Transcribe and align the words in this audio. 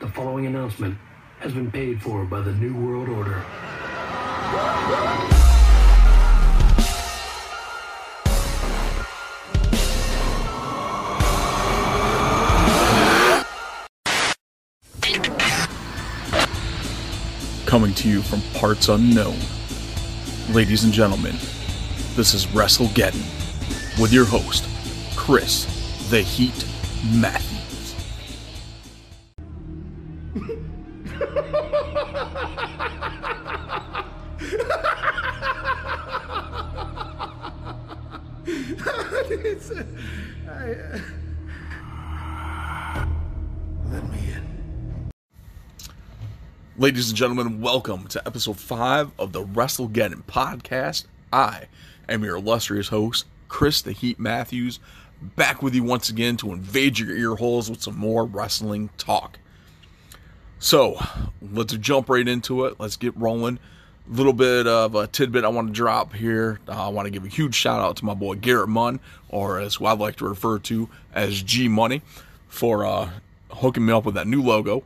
The 0.00 0.08
following 0.08 0.46
announcement 0.46 0.96
has 1.40 1.52
been 1.52 1.70
paid 1.70 2.00
for 2.00 2.24
by 2.24 2.40
the 2.40 2.52
New 2.52 2.74
World 2.74 3.10
Order. 3.10 3.44
Coming 17.66 17.92
to 17.92 18.08
you 18.08 18.22
from 18.22 18.40
parts 18.54 18.88
unknown. 18.88 19.36
Ladies 20.54 20.84
and 20.84 20.94
gentlemen, 20.94 21.36
this 22.16 22.32
is 22.32 22.46
WrestleGeddon 22.46 24.00
with 24.00 24.14
your 24.14 24.24
host, 24.24 24.66
Chris 25.14 25.66
the 26.08 26.22
Heat 26.22 26.64
Matthews. 27.12 27.49
Ladies 46.90 47.10
and 47.10 47.16
gentlemen, 47.16 47.60
welcome 47.60 48.08
to 48.08 48.26
episode 48.26 48.58
5 48.58 49.12
of 49.16 49.32
the 49.32 49.44
WrestleGeddon 49.44 50.24
podcast. 50.24 51.04
I 51.32 51.66
am 52.08 52.24
your 52.24 52.34
illustrious 52.34 52.88
host, 52.88 53.26
Chris 53.46 53.80
the 53.80 53.92
Heat 53.92 54.18
Matthews, 54.18 54.80
back 55.22 55.62
with 55.62 55.72
you 55.72 55.84
once 55.84 56.08
again 56.08 56.36
to 56.38 56.52
invade 56.52 56.98
your 56.98 57.16
ear 57.16 57.36
holes 57.36 57.70
with 57.70 57.80
some 57.80 57.96
more 57.96 58.24
wrestling 58.24 58.90
talk. 58.98 59.38
So, 60.58 61.00
let's 61.40 61.74
jump 61.74 62.08
right 62.08 62.26
into 62.26 62.64
it. 62.64 62.80
Let's 62.80 62.96
get 62.96 63.16
rolling. 63.16 63.60
A 64.10 64.12
little 64.12 64.32
bit 64.32 64.66
of 64.66 64.96
a 64.96 65.06
tidbit 65.06 65.44
I 65.44 65.48
want 65.48 65.68
to 65.68 65.72
drop 65.72 66.12
here. 66.12 66.58
Uh, 66.66 66.86
I 66.86 66.88
want 66.88 67.06
to 67.06 67.10
give 67.10 67.24
a 67.24 67.28
huge 67.28 67.54
shout 67.54 67.80
out 67.80 67.98
to 67.98 68.04
my 68.04 68.14
boy 68.14 68.34
Garrett 68.34 68.68
Munn, 68.68 68.98
or 69.28 69.60
as 69.60 69.78
I'd 69.80 70.00
like 70.00 70.16
to 70.16 70.28
refer 70.28 70.58
to 70.58 70.88
as 71.14 71.40
G 71.40 71.68
Money, 71.68 72.02
for 72.48 72.84
uh, 72.84 73.10
hooking 73.48 73.86
me 73.86 73.92
up 73.92 74.04
with 74.04 74.16
that 74.16 74.26
new 74.26 74.42
logo. 74.42 74.82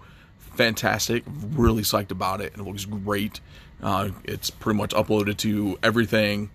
Fantastic. 0.54 1.24
Really 1.52 1.82
psyched 1.82 2.10
about 2.10 2.40
it. 2.40 2.54
It 2.54 2.60
looks 2.60 2.84
great. 2.84 3.40
Uh, 3.82 4.10
it's 4.24 4.50
pretty 4.50 4.78
much 4.78 4.90
uploaded 4.90 5.36
to 5.38 5.78
everything 5.82 6.50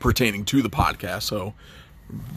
pertaining 0.00 0.44
to 0.46 0.62
the 0.62 0.68
podcast. 0.70 1.22
So 1.22 1.54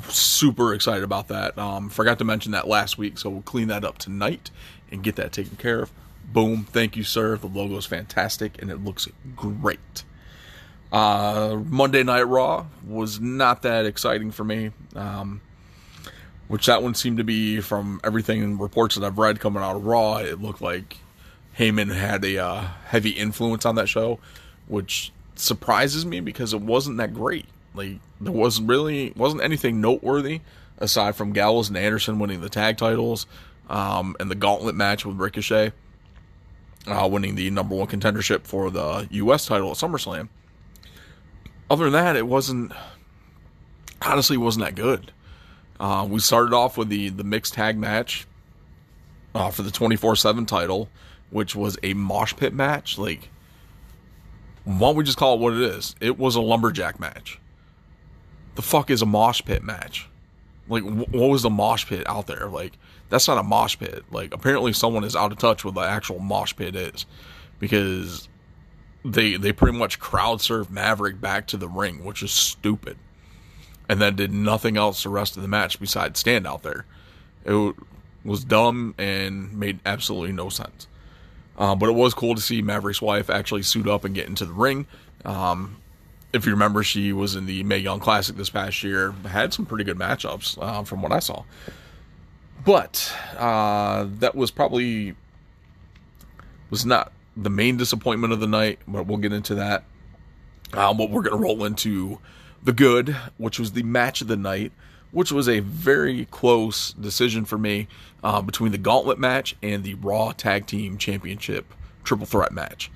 super 0.08 0.74
excited 0.74 1.04
about 1.04 1.28
that. 1.28 1.58
Um, 1.58 1.90
forgot 1.90 2.18
to 2.20 2.24
mention 2.26 2.54
that 2.54 2.68
last 2.68 2.98
week, 2.98 3.18
so 3.18 3.30
we'll 3.30 3.42
clean 3.42 3.68
that 3.68 3.84
up 3.84 3.98
tonight 3.98 4.50
and 4.92 5.04
get 5.04 5.16
that 5.18 5.32
taken 5.32 5.58
care 5.58 5.82
of. 5.84 5.92
Boom. 6.32 6.66
Thank 6.66 6.96
you, 6.96 7.04
sir. 7.04 7.38
The 7.38 7.48
logo 7.48 7.78
is 7.78 7.86
fantastic 7.86 8.62
and 8.62 8.72
it 8.72 8.84
looks 8.84 9.08
great. 9.36 10.04
Uh, 10.92 11.62
Monday 11.66 12.04
Night 12.04 12.24
Raw 12.24 12.66
was 12.88 13.20
not 13.20 13.62
that 13.62 13.86
exciting 13.86 14.32
for 14.32 14.44
me. 14.44 14.72
Um, 14.96 15.42
which 16.50 16.66
that 16.66 16.84
one 16.84 16.96
seemed 16.96 17.20
to 17.20 17.24
be 17.24 17.62
from 17.62 18.02
everything 18.04 18.44
and 18.44 18.60
reports 18.60 18.96
that 18.96 19.06
I've 19.06 19.20
read 19.20 19.40
coming 19.40 19.64
out 19.64 19.76
of 19.76 19.86
Raw. 19.86 20.18
It 20.18 20.42
looked 20.42 20.62
like 20.62 20.98
Heyman 21.58 21.96
had 21.96 22.26
a 22.26 22.40
uh, 22.40 22.62
heavy 22.88 23.12
influence 23.12 23.66
on 23.66 23.76
that 23.76 23.88
show, 23.88 24.20
which 24.68 25.14
surprises 25.36 26.06
me 26.06 26.20
because 26.20 26.54
it 26.54 26.62
wasn't 26.62 26.98
that 26.98 27.14
great. 27.14 27.46
Like 27.76 28.00
there 28.20 28.34
wasn't 28.34 28.68
really 28.68 29.14
wasn't 29.16 29.44
anything 29.44 29.80
noteworthy 29.80 30.42
aside 30.80 31.16
from 31.16 31.34
Gallows 31.34 31.70
and 31.70 31.78
Anderson 31.78 32.18
winning 32.18 32.42
the 32.42 32.50
tag 32.50 32.78
titles, 32.78 33.28
um, 33.70 34.16
and 34.20 34.32
the 34.32 34.36
Gauntlet 34.36 34.74
match 34.74 35.06
with 35.06 35.18
Ricochet, 35.18 35.72
uh, 36.88 37.08
winning 37.12 37.36
the 37.36 37.52
number 37.52 37.76
one 37.76 37.88
contendership 37.88 38.42
for 38.42 38.72
the 38.72 39.08
U.S. 39.12 39.46
title 39.46 39.70
at 39.70 39.78
SummerSlam. 39.78 40.30
Other 41.70 41.84
than 41.84 41.94
that, 41.94 42.16
it 42.16 42.26
wasn't 42.26 42.72
honestly 44.02 44.36
wasn't 44.36 44.66
that 44.66 44.74
good. 44.74 45.12
Uh, 45.80 46.06
we 46.10 46.20
started 46.20 46.54
off 46.54 46.78
with 46.78 46.90
the 46.90 47.10
the 47.10 47.24
mixed 47.24 47.54
tag 47.54 47.78
match 47.78 48.28
uh, 49.34 49.50
for 49.50 49.62
the 49.62 49.72
twenty 49.72 49.96
four 49.96 50.16
seven 50.16 50.46
title, 50.46 50.90
which 51.30 51.56
was 51.56 51.78
a 51.84 51.94
mosh 51.94 52.36
pit 52.36 52.54
match. 52.54 52.98
Like, 52.98 53.30
why 54.66 54.80
don't 54.80 54.96
we 54.98 55.04
just 55.04 55.18
call 55.18 55.36
it 55.36 55.40
what 55.40 55.54
it 55.54 55.62
is? 55.62 55.96
It 56.02 56.18
was 56.18 56.36
a 56.36 56.42
lumberjack 56.42 57.00
match. 57.00 57.40
The 58.56 58.62
fuck 58.62 58.90
is 58.90 59.02
a 59.02 59.06
mosh 59.06 59.42
pit 59.46 59.64
match? 59.64 60.10
Like, 60.68 60.84
wh- 60.84 61.14
what 61.14 61.30
was 61.30 61.44
the 61.44 61.50
mosh 61.50 61.86
pit 61.86 62.04
out 62.08 62.28
there? 62.28 62.48
Like, 62.48 62.74
that's 63.10 63.28
not 63.28 63.38
a 63.38 63.44
mosh 63.44 63.78
pit. 63.80 64.04
Like, 64.12 64.34
apparently 64.34 64.74
someone 64.74 65.06
is 65.06 65.16
out 65.16 65.32
of 65.32 65.38
touch 65.38 65.64
with 65.64 65.76
the 65.76 65.82
actual 65.82 66.20
mosh 66.20 66.56
pit 66.56 66.76
is, 66.76 67.06
because 67.60 68.28
they 69.06 69.38
they 69.38 69.54
pretty 69.54 69.78
much 69.78 69.98
crowd 69.98 70.42
surf 70.42 70.70
Maverick 70.70 71.22
back 71.22 71.48
to 71.48 71.58
the 71.58 71.70
ring, 71.70 72.04
which 72.04 72.22
is 72.22 72.32
stupid 72.32 72.98
and 73.90 74.00
then 74.00 74.16
did 74.16 74.32
nothing 74.32 74.78
else 74.78 75.04
the 75.04 75.10
rest 75.10 75.36
of 75.36 75.42
the 75.42 75.50
match 75.50 75.80
besides 75.80 76.20
stand 76.20 76.46
out 76.46 76.62
there. 76.62 76.86
It 77.44 77.76
was 78.24 78.44
dumb 78.44 78.94
and 79.00 79.52
made 79.58 79.80
absolutely 79.86 80.32
no 80.32 80.50
sense. 80.50 80.88
Uh, 81.58 81.76
but 81.76 81.90
it 81.90 81.94
was 81.94 82.14
cool 82.14 82.36
to 82.36 82.42
see 82.42 82.62
Maverick's 82.62 83.02
wife 83.02 83.30
actually 83.30 83.64
suit 83.64 83.88
up 83.88 84.06
and 84.06 84.14
get 84.16 84.28
into 84.28 84.46
the 84.46 84.54
ring. 84.54 84.86
Um, 85.26 85.78
if 86.32 86.46
you 86.46 86.52
remember, 86.52 86.84
she 86.84 87.12
was 87.12 87.36
in 87.36 87.48
the 87.48 87.64
Mae 87.64 87.80
Young 87.80 88.00
Classic 88.00 88.36
this 88.36 88.50
past 88.50 88.84
year. 88.84 89.12
Had 89.28 89.54
some 89.54 89.66
pretty 89.66 89.84
good 89.84 89.98
matchups 89.98 90.58
uh, 90.62 90.84
from 90.84 91.02
what 91.02 91.12
I 91.12 91.20
saw. 91.20 91.44
But 92.64 93.12
uh, 93.36 94.06
that 94.20 94.36
was 94.36 94.52
probably 94.52 95.16
was 96.70 96.86
not 96.86 97.12
the 97.36 97.50
main 97.50 97.78
disappointment 97.78 98.32
of 98.32 98.40
the 98.40 98.48
night. 98.48 98.80
But 98.88 99.08
we'll 99.08 99.18
get 99.18 99.34
into 99.34 99.56
that. 99.56 99.84
Uh, 100.72 100.94
but 100.94 101.10
we're 101.10 101.24
gonna 101.24 101.42
roll 101.42 101.66
into 101.66 102.20
the 102.64 102.74
good, 102.74 103.16
which 103.38 103.60
was 103.60 103.72
the 103.72 103.84
match 103.84 104.22
of 104.22 104.28
the 104.28 104.36
night, 104.36 104.72
which 105.12 105.32
was 105.32 105.48
a 105.50 105.60
very 105.60 106.26
close 106.26 106.94
decision 106.94 107.46
for 107.46 107.58
me 107.58 107.88
uh, 108.24 108.42
between 108.42 108.72
the 108.72 108.78
Gauntlet 108.78 109.18
match 109.18 109.56
and 109.64 109.84
the 109.84 109.96
Raw 109.96 110.32
Tag 110.32 110.68
Team 110.68 110.98
Championship 110.98 111.74
Triple 112.04 112.26
Threat 112.26 112.52
match. 112.52 112.92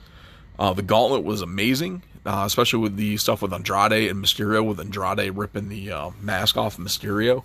Uh, 0.59 0.73
the 0.73 0.81
Gauntlet 0.81 1.23
was 1.23 1.41
amazing, 1.41 2.03
uh, 2.25 2.44
especially 2.46 2.79
with 2.79 2.96
the 2.96 3.18
stuff 3.18 3.41
with 3.41 3.53
Andrade 3.53 4.09
and 4.09 4.23
Mysterio, 4.23 4.66
with 4.66 4.79
Andrade 4.79 5.35
ripping 5.35 5.69
the 5.69 5.91
uh, 5.91 6.09
mask 6.22 6.57
off 6.57 6.78
Mysterio. 6.78 7.44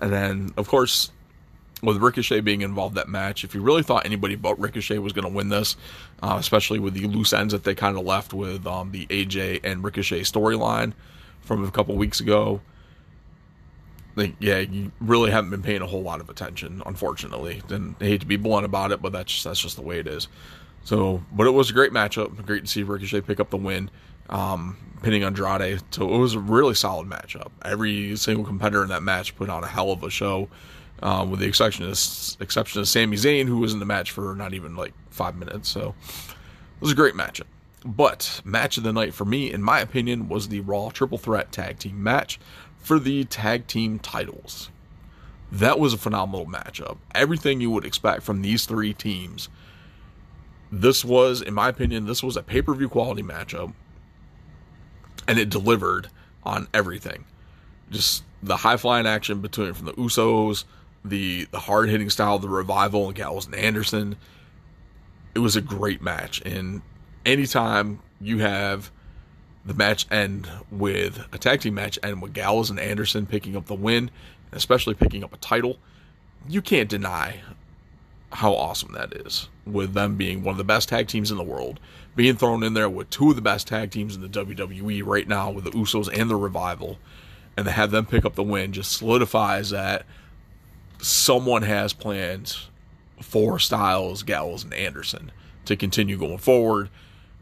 And 0.00 0.12
then, 0.12 0.52
of 0.56 0.68
course, 0.68 1.10
with 1.82 1.98
Ricochet 1.98 2.40
being 2.40 2.62
involved 2.62 2.96
that 2.96 3.08
match, 3.08 3.44
if 3.44 3.54
you 3.54 3.60
really 3.60 3.82
thought 3.82 4.06
anybody 4.06 4.36
but 4.36 4.58
Ricochet 4.58 4.98
was 4.98 5.12
going 5.12 5.26
to 5.26 5.32
win 5.32 5.48
this, 5.48 5.76
uh, 6.22 6.36
especially 6.38 6.78
with 6.78 6.94
the 6.94 7.06
loose 7.06 7.32
ends 7.32 7.52
that 7.52 7.64
they 7.64 7.74
kind 7.74 7.96
of 7.96 8.04
left 8.04 8.32
with 8.32 8.66
um, 8.66 8.90
the 8.90 9.06
AJ 9.06 9.60
and 9.64 9.84
Ricochet 9.84 10.22
storyline, 10.22 10.92
from 11.48 11.64
a 11.64 11.70
couple 11.70 11.96
weeks 11.96 12.20
ago. 12.20 12.60
Like, 14.14 14.34
yeah, 14.38 14.58
you 14.58 14.92
really 15.00 15.30
haven't 15.30 15.50
been 15.50 15.62
paying 15.62 15.80
a 15.80 15.86
whole 15.86 16.02
lot 16.02 16.20
of 16.20 16.28
attention, 16.28 16.82
unfortunately. 16.84 17.62
And 17.70 17.96
I 18.00 18.04
hate 18.04 18.20
to 18.20 18.26
be 18.26 18.36
blunt 18.36 18.66
about 18.66 18.92
it, 18.92 19.00
but 19.00 19.12
that's 19.12 19.32
just, 19.32 19.44
that's 19.44 19.60
just 19.60 19.76
the 19.76 19.82
way 19.82 19.98
it 19.98 20.06
is. 20.06 20.28
So, 20.84 21.22
but 21.32 21.46
it 21.46 21.50
was 21.50 21.70
a 21.70 21.72
great 21.72 21.92
matchup. 21.92 22.44
Great 22.44 22.64
to 22.64 22.68
see 22.68 22.82
Ricochet 22.82 23.22
pick 23.22 23.40
up 23.40 23.50
the 23.50 23.56
win, 23.56 23.90
um, 24.28 24.76
pinning 25.02 25.22
Andrade. 25.24 25.80
So 25.90 26.14
it 26.14 26.18
was 26.18 26.34
a 26.34 26.38
really 26.38 26.74
solid 26.74 27.08
matchup. 27.08 27.50
Every 27.64 28.14
single 28.16 28.44
competitor 28.44 28.82
in 28.82 28.90
that 28.90 29.02
match 29.02 29.34
put 29.34 29.48
on 29.48 29.64
a 29.64 29.68
hell 29.68 29.90
of 29.90 30.02
a 30.02 30.10
show, 30.10 30.48
um, 31.02 31.30
with 31.30 31.40
the 31.40 31.46
exception 31.46 31.84
of 31.84 31.92
exception 32.40 32.80
of 32.80 32.88
Sami 32.88 33.16
Zayn, 33.16 33.46
who 33.46 33.58
was 33.58 33.72
in 33.72 33.78
the 33.78 33.86
match 33.86 34.10
for 34.10 34.34
not 34.34 34.52
even 34.52 34.76
like 34.76 34.92
five 35.10 35.36
minutes. 35.36 35.68
So 35.68 35.94
it 36.28 36.80
was 36.80 36.92
a 36.92 36.96
great 36.96 37.14
matchup. 37.14 37.44
But 37.84 38.40
match 38.44 38.76
of 38.76 38.82
the 38.82 38.92
night 38.92 39.14
for 39.14 39.24
me, 39.24 39.52
in 39.52 39.62
my 39.62 39.80
opinion, 39.80 40.28
was 40.28 40.48
the 40.48 40.60
Raw 40.60 40.90
Triple 40.90 41.18
Threat 41.18 41.52
Tag 41.52 41.78
Team 41.78 42.02
match 42.02 42.40
for 42.78 42.98
the 42.98 43.24
tag 43.24 43.66
team 43.66 43.98
titles. 43.98 44.70
That 45.50 45.78
was 45.78 45.94
a 45.94 45.98
phenomenal 45.98 46.46
matchup. 46.46 46.98
Everything 47.14 47.60
you 47.60 47.70
would 47.70 47.84
expect 47.84 48.22
from 48.22 48.42
these 48.42 48.66
three 48.66 48.92
teams. 48.92 49.48
This 50.70 51.04
was, 51.04 51.40
in 51.40 51.54
my 51.54 51.68
opinion, 51.68 52.06
this 52.06 52.22
was 52.22 52.36
a 52.36 52.42
pay 52.42 52.62
per 52.62 52.74
view 52.74 52.88
quality 52.88 53.22
matchup. 53.22 53.72
And 55.26 55.38
it 55.38 55.50
delivered 55.50 56.10
on 56.44 56.68
everything. 56.74 57.24
Just 57.90 58.24
the 58.42 58.56
high 58.56 58.76
flying 58.76 59.06
action 59.06 59.40
between 59.40 59.72
from 59.72 59.86
the 59.86 59.92
Usos, 59.94 60.64
the 61.04 61.46
the 61.50 61.60
hard 61.60 61.88
hitting 61.88 62.10
style 62.10 62.36
of 62.36 62.42
the 62.42 62.48
revival 62.48 63.06
and 63.06 63.14
Gallows 63.14 63.46
and 63.46 63.54
Anderson. 63.54 64.16
It 65.34 65.40
was 65.40 65.56
a 65.56 65.60
great 65.60 66.02
match. 66.02 66.42
And 66.44 66.82
anytime 67.28 68.00
you 68.20 68.38
have 68.38 68.90
the 69.64 69.74
match 69.74 70.06
end 70.10 70.48
with 70.70 71.26
a 71.32 71.38
tag 71.38 71.60
team 71.60 71.74
match 71.74 71.98
end 72.02 72.22
with 72.22 72.32
Gallows 72.32 72.70
and 72.70 72.80
Anderson 72.80 73.26
picking 73.26 73.54
up 73.54 73.66
the 73.66 73.74
win, 73.74 74.10
especially 74.50 74.94
picking 74.94 75.22
up 75.22 75.32
a 75.32 75.36
title, 75.36 75.76
you 76.48 76.62
can't 76.62 76.88
deny 76.88 77.40
how 78.32 78.54
awesome 78.54 78.92
that 78.92 79.12
is. 79.12 79.48
With 79.66 79.92
them 79.92 80.16
being 80.16 80.42
one 80.42 80.52
of 80.52 80.58
the 80.58 80.64
best 80.64 80.88
tag 80.88 81.08
teams 81.08 81.30
in 81.30 81.36
the 81.36 81.44
world, 81.44 81.78
being 82.16 82.36
thrown 82.36 82.62
in 82.62 82.72
there 82.72 82.88
with 82.88 83.10
two 83.10 83.30
of 83.30 83.36
the 83.36 83.42
best 83.42 83.68
tag 83.68 83.90
teams 83.90 84.16
in 84.16 84.22
the 84.22 84.28
WWE 84.28 85.04
right 85.04 85.28
now 85.28 85.50
with 85.50 85.64
the 85.64 85.70
Usos 85.72 86.08
and 86.12 86.30
the 86.30 86.36
Revival, 86.36 86.98
and 87.56 87.66
to 87.66 87.70
have 87.70 87.90
them 87.90 88.06
pick 88.06 88.24
up 88.24 88.34
the 88.34 88.42
win 88.42 88.72
just 88.72 88.92
solidifies 88.92 89.70
that 89.70 90.06
someone 91.00 91.62
has 91.62 91.92
plans 91.92 92.68
for 93.20 93.58
Styles, 93.58 94.22
Gallows, 94.22 94.64
and 94.64 94.72
Anderson 94.72 95.30
to 95.66 95.76
continue 95.76 96.16
going 96.16 96.38
forward. 96.38 96.88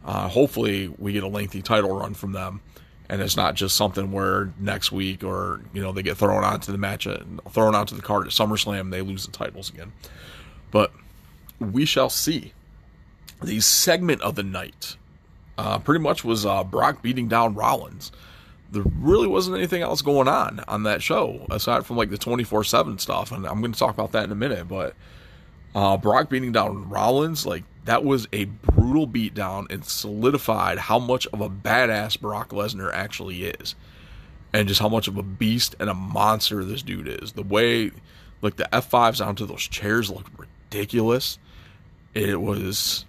Uh, 0.07 0.29
hopefully, 0.29 0.89
we 0.99 1.13
get 1.13 1.25
a 1.25 1.29
lengthy 1.29 1.61
title 1.61 1.99
run 1.99 2.15
from 2.15 2.33
them, 2.33 2.61
and 3.09 3.21
it's 3.21 3.37
not 3.37 3.57
just 3.57 3.77
something 3.77 4.13
where 4.13 4.53
next 4.59 4.93
week 4.93 5.25
or 5.25 5.61
you 5.75 5.83
know 5.83 5.91
they 5.91 6.03
get 6.03 6.17
thrown 6.17 6.45
onto 6.45 6.71
the 6.71 6.79
match, 6.79 7.07
at, 7.09 7.23
thrown 7.51 7.75
onto 7.75 7.97
the 7.97 8.03
card 8.03 8.27
at 8.27 8.33
SummerSlam, 8.33 8.91
they 8.93 9.03
lose 9.03 9.27
the 9.27 9.33
titles 9.33 9.69
again. 9.69 9.93
But 10.71 10.93
we 11.59 11.85
shall 11.85 12.09
see. 12.09 12.53
The 13.43 13.61
segment 13.61 14.23
of 14.23 14.37
the 14.37 14.43
night 14.43 14.97
uh, 15.59 15.79
pretty 15.79 16.03
much 16.03 16.25
was 16.25 16.47
uh, 16.47 16.65
Brock 16.65 17.03
beating 17.03 17.29
down 17.29 17.55
Rollins. 17.55 18.13
There 18.71 18.85
really 18.99 19.27
wasn't 19.27 19.57
anything 19.57 19.83
else 19.83 20.03
going 20.03 20.29
on 20.29 20.63
on 20.69 20.83
that 20.85 21.03
show 21.03 21.47
aside 21.51 21.87
from 21.87 21.97
like 21.97 22.11
the 22.11 22.19
24 22.19 22.65
7 22.65 22.99
stuff. 22.99 23.33
And 23.33 23.47
I'm 23.47 23.61
going 23.61 23.73
to 23.73 23.79
talk 23.79 23.95
about 23.95 24.13
that 24.13 24.25
in 24.25 24.33
a 24.33 24.37
minute. 24.37 24.69
But 24.69 24.95
uh, 25.75 25.97
Brock 25.97 26.29
beating 26.31 26.53
down 26.53 26.89
Rollins, 26.89 27.47
like 27.47 27.65
that 27.87 28.05
was 28.05 28.29
a 28.33 28.45
brutal 28.45 29.07
beatdown 29.07 29.71
and 29.71 29.85
solidified 29.85 30.79
how 30.79 30.99
much 30.99 31.27
of 31.29 31.41
a 31.41 31.49
badass 31.49 32.21
Brock 32.21 32.51
Lesnar 32.51 32.93
actually 32.93 33.45
is. 33.45 33.75
And 34.53 34.69
just 34.69 34.81
how 34.81 34.89
much 34.89 35.09
of 35.09 35.17
a 35.17 35.23
beast 35.23 35.75
and 35.81 35.91
a 35.91 35.95
monster 35.95 36.65
this 36.65 36.83
dude 36.83 37.09
is. 37.09 37.33
The 37.33 37.43
way, 37.43 37.91
like, 38.41 38.57
the 38.57 38.69
F5s 38.73 39.25
onto 39.25 39.45
those 39.45 39.67
chairs 39.67 40.11
looked 40.11 40.31
ridiculous. 40.39 41.39
It 42.15 42.41
was 42.41 43.05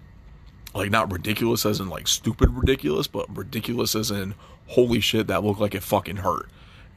like 0.74 0.90
not 0.90 1.10
ridiculous 1.12 1.64
as 1.66 1.80
in 1.80 1.88
like 1.88 2.06
stupid 2.06 2.50
ridiculous, 2.50 3.06
but 3.06 3.34
ridiculous 3.36 3.94
as 3.94 4.10
in 4.10 4.34
holy 4.66 5.00
shit 5.00 5.26
that 5.26 5.42
looked 5.42 5.60
like 5.60 5.74
it 5.74 5.82
fucking 5.82 6.18
hurt. 6.18 6.48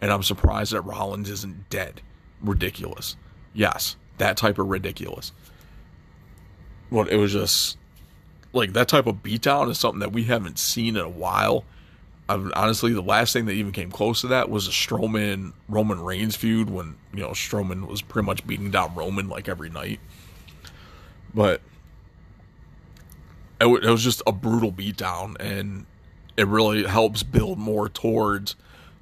And 0.01 0.12
I'm 0.12 0.24
surprised 0.24 0.74
that 0.74 0.81
Rollins 0.81 1.30
isn't 1.30 1.69
dead. 1.69 2.01
Ridiculous. 2.42 3.16
Yes, 3.54 3.95
that 4.18 4.38
type 4.38 4.57
of 4.57 4.68
ridiculous. 4.68 5.31
But 6.91 7.09
it 7.09 7.17
was 7.17 7.31
just 7.31 7.77
like 8.53 8.73
that 8.73 8.88
type 8.88 9.07
of 9.07 9.23
beatdown 9.23 9.69
is 9.69 9.79
something 9.79 9.99
that 9.99 10.11
we 10.11 10.23
haven't 10.23 10.59
seen 10.59 10.95
in 10.95 11.01
a 11.03 11.09
while. 11.09 11.63
I, 12.27 12.33
honestly, 12.53 12.93
the 12.93 13.01
last 13.01 13.33
thing 13.33 13.45
that 13.45 13.53
even 13.53 13.71
came 13.71 13.91
close 13.91 14.21
to 14.21 14.27
that 14.27 14.49
was 14.49 14.67
a 14.67 14.71
Strowman 14.71 15.53
Roman 15.67 16.01
Reigns 16.01 16.35
feud 16.35 16.69
when 16.69 16.95
you 17.13 17.21
know 17.21 17.29
Strowman 17.29 17.88
was 17.88 18.01
pretty 18.01 18.25
much 18.25 18.45
beating 18.45 18.71
down 18.71 18.93
Roman 18.95 19.29
like 19.29 19.47
every 19.47 19.69
night. 19.69 19.99
But 21.33 21.61
it, 23.59 23.65
w- 23.65 23.81
it 23.81 23.89
was 23.89 24.03
just 24.03 24.21
a 24.27 24.31
brutal 24.31 24.71
beatdown, 24.71 25.35
and 25.39 25.85
it 26.35 26.47
really 26.47 26.83
helps 26.83 27.23
build 27.23 27.57
more 27.57 27.87
towards 27.87 28.55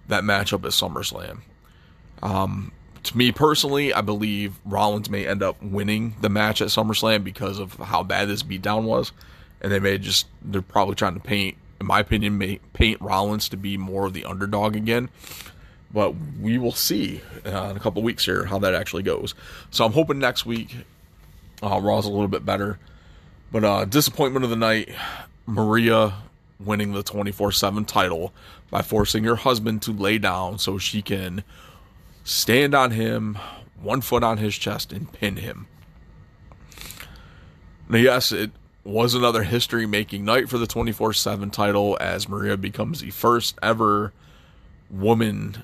that 0.08 0.24
matchup 0.24 0.66
at 0.66 0.72
SummerSlam. 0.72 1.40
Um, 2.22 2.72
to 3.04 3.18
me 3.18 3.32
personally, 3.32 3.94
I 3.94 4.02
believe 4.02 4.56
Rollins 4.66 5.10
may 5.10 5.28
end 5.28 5.44
up 5.44 5.62
winning 5.62 6.16
the 6.22 6.30
match 6.30 6.62
at 6.62 6.70
SummerSlam 6.70 7.24
because 7.24 7.60
of 7.60 7.74
how 7.76 8.04
bad 8.04 8.28
this 8.28 8.44
beatdown 8.44 8.84
was, 8.84 9.12
and 9.62 9.72
they 9.72 9.80
may 9.80 9.98
just 9.98 10.28
they're 10.42 10.62
probably 10.62 10.96
trying 10.96 11.14
to 11.14 11.20
paint, 11.20 11.58
in 11.80 11.88
my 11.88 12.00
opinion, 12.00 12.38
may 12.38 12.60
paint 12.74 13.02
Rollins 13.02 13.50
to 13.50 13.58
be 13.58 13.78
more 13.78 14.06
of 14.06 14.14
the 14.14 14.26
underdog 14.26 14.76
again. 14.76 15.10
But 15.92 16.14
we 16.40 16.58
will 16.60 16.72
see 16.72 17.22
uh, 17.46 17.70
in 17.72 17.78
a 17.78 17.80
couple 17.80 18.04
weeks 18.04 18.26
here 18.26 18.46
how 18.46 18.60
that 18.60 18.76
actually 18.76 19.04
goes. 19.04 19.34
So 19.72 19.86
I'm 19.86 19.94
hoping 19.94 20.20
next 20.20 20.46
week 20.46 20.76
uh, 21.64 21.80
Raw's 21.82 22.06
a 22.06 22.12
little 22.12 22.28
bit 22.28 22.46
better. 22.46 22.78
But 23.52 23.64
uh, 23.64 23.86
disappointment 23.86 24.44
of 24.44 24.52
the 24.52 24.56
night, 24.56 24.90
Maria 25.46 26.14
winning 26.60 26.94
the 26.94 27.02
24 27.02 27.52
7 27.52 27.86
title 27.86 28.34
by 28.70 28.82
forcing 28.82 29.24
her 29.24 29.38
husband 29.38 29.82
to 29.84 29.92
lay 29.92 30.18
down 30.18 30.60
so 30.60 30.78
she 30.78 31.02
can 31.02 31.44
stand 32.30 32.76
on 32.76 32.92
him, 32.92 33.40
one 33.82 34.02
foot 34.02 34.24
on 34.24 34.38
his 34.38 34.56
chest, 34.56 34.94
and 34.94 35.12
pin 35.12 35.38
him. 35.38 35.68
Now, 37.90 37.98
yes, 37.98 38.32
it 38.32 38.52
was 38.84 39.16
another 39.16 39.44
history 39.44 39.88
making 39.88 40.26
night 40.26 40.48
for 40.48 40.60
the 40.60 40.68
24 40.68 41.14
7 41.14 41.50
title 41.50 41.98
as 42.00 42.30
Maria 42.30 42.56
becomes 42.56 43.02
the 43.02 43.10
first 43.10 43.58
ever 43.64 44.14
woman, 44.92 45.64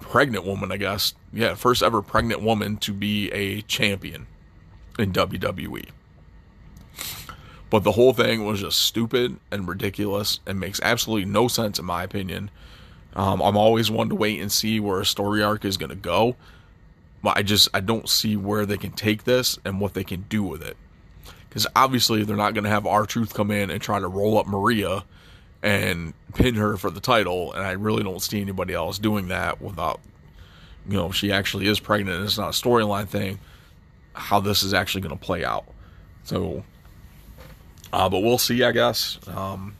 pregnant 0.00 0.44
woman, 0.44 0.70
I 0.70 0.76
guess. 0.76 1.14
Yeah, 1.32 1.54
first 1.54 1.82
ever 1.82 2.02
pregnant 2.02 2.40
woman 2.40 2.76
to 2.78 2.92
be 2.92 3.30
a 3.32 3.62
champion 3.62 4.28
in 4.96 5.12
WWE. 5.12 5.88
But 7.68 7.82
the 7.82 7.92
whole 7.92 8.12
thing 8.12 8.44
was 8.44 8.60
just 8.60 8.78
stupid 8.78 9.38
and 9.50 9.66
ridiculous 9.66 10.38
and 10.46 10.60
makes 10.60 10.80
absolutely 10.82 11.28
no 11.28 11.48
sense 11.48 11.80
in 11.80 11.84
my 11.84 12.04
opinion. 12.04 12.48
Um, 13.16 13.40
I'm 13.40 13.56
always 13.56 13.90
one 13.90 14.08
to 14.10 14.14
wait 14.14 14.40
and 14.40 14.52
see 14.52 14.78
where 14.78 15.00
a 15.00 15.06
story 15.06 15.42
arc 15.42 15.64
is 15.64 15.76
going 15.76 15.90
to 15.90 15.96
go. 15.96 16.36
But 17.22 17.36
I 17.38 17.42
just 17.42 17.68
I 17.74 17.80
don't 17.80 18.08
see 18.08 18.36
where 18.36 18.64
they 18.64 18.76
can 18.76 18.92
take 18.92 19.24
this 19.24 19.58
and 19.64 19.80
what 19.80 19.94
they 19.94 20.04
can 20.04 20.26
do 20.28 20.44
with 20.44 20.62
it. 20.62 20.76
Because 21.48 21.66
obviously 21.74 22.22
they're 22.22 22.36
not 22.36 22.54
going 22.54 22.64
to 22.64 22.70
have 22.70 22.86
R-Truth 22.86 23.34
come 23.34 23.50
in 23.50 23.70
and 23.70 23.80
try 23.80 23.98
to 23.98 24.06
roll 24.06 24.38
up 24.38 24.46
Maria 24.46 25.04
and 25.62 26.12
pin 26.34 26.54
her 26.56 26.76
for 26.76 26.90
the 26.90 27.00
title. 27.00 27.52
And 27.54 27.64
I 27.64 27.72
really 27.72 28.02
don't 28.02 28.20
see 28.20 28.40
anybody 28.40 28.74
else 28.74 28.98
doing 28.98 29.28
that 29.28 29.60
without, 29.62 30.00
you 30.86 30.96
know, 30.98 31.10
she 31.10 31.32
actually 31.32 31.66
is 31.66 31.80
pregnant 31.80 32.18
and 32.18 32.26
it's 32.26 32.38
not 32.38 32.48
a 32.48 32.50
storyline 32.50 33.08
thing. 33.08 33.38
How 34.12 34.38
this 34.40 34.62
is 34.62 34.74
actually 34.74 35.00
going 35.00 35.18
to 35.18 35.24
play 35.24 35.44
out. 35.44 35.64
So 36.24 36.62
uh, 37.92 38.08
but 38.08 38.20
we'll 38.20 38.38
see, 38.38 38.62
I 38.62 38.72
guess. 38.72 39.18
Um, 39.26 39.76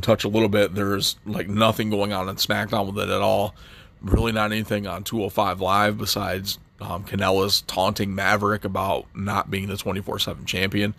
touch 0.00 0.24
a 0.24 0.28
little 0.28 0.48
bit. 0.48 0.74
There's 0.74 1.16
like 1.24 1.48
nothing 1.48 1.90
going 1.90 2.12
on 2.12 2.28
in 2.28 2.36
SmackDown 2.36 2.86
with 2.86 2.98
it 2.98 3.12
at 3.12 3.22
all. 3.22 3.54
Really, 4.02 4.32
not 4.32 4.52
anything 4.52 4.86
on 4.86 5.04
205 5.04 5.60
Live 5.60 5.98
besides 5.98 6.58
um, 6.80 7.04
Kanellis 7.04 7.62
taunting 7.66 8.14
Maverick 8.14 8.64
about 8.64 9.06
not 9.14 9.50
being 9.50 9.68
the 9.68 9.76
24 9.76 10.18
7 10.18 10.44
champion 10.44 10.94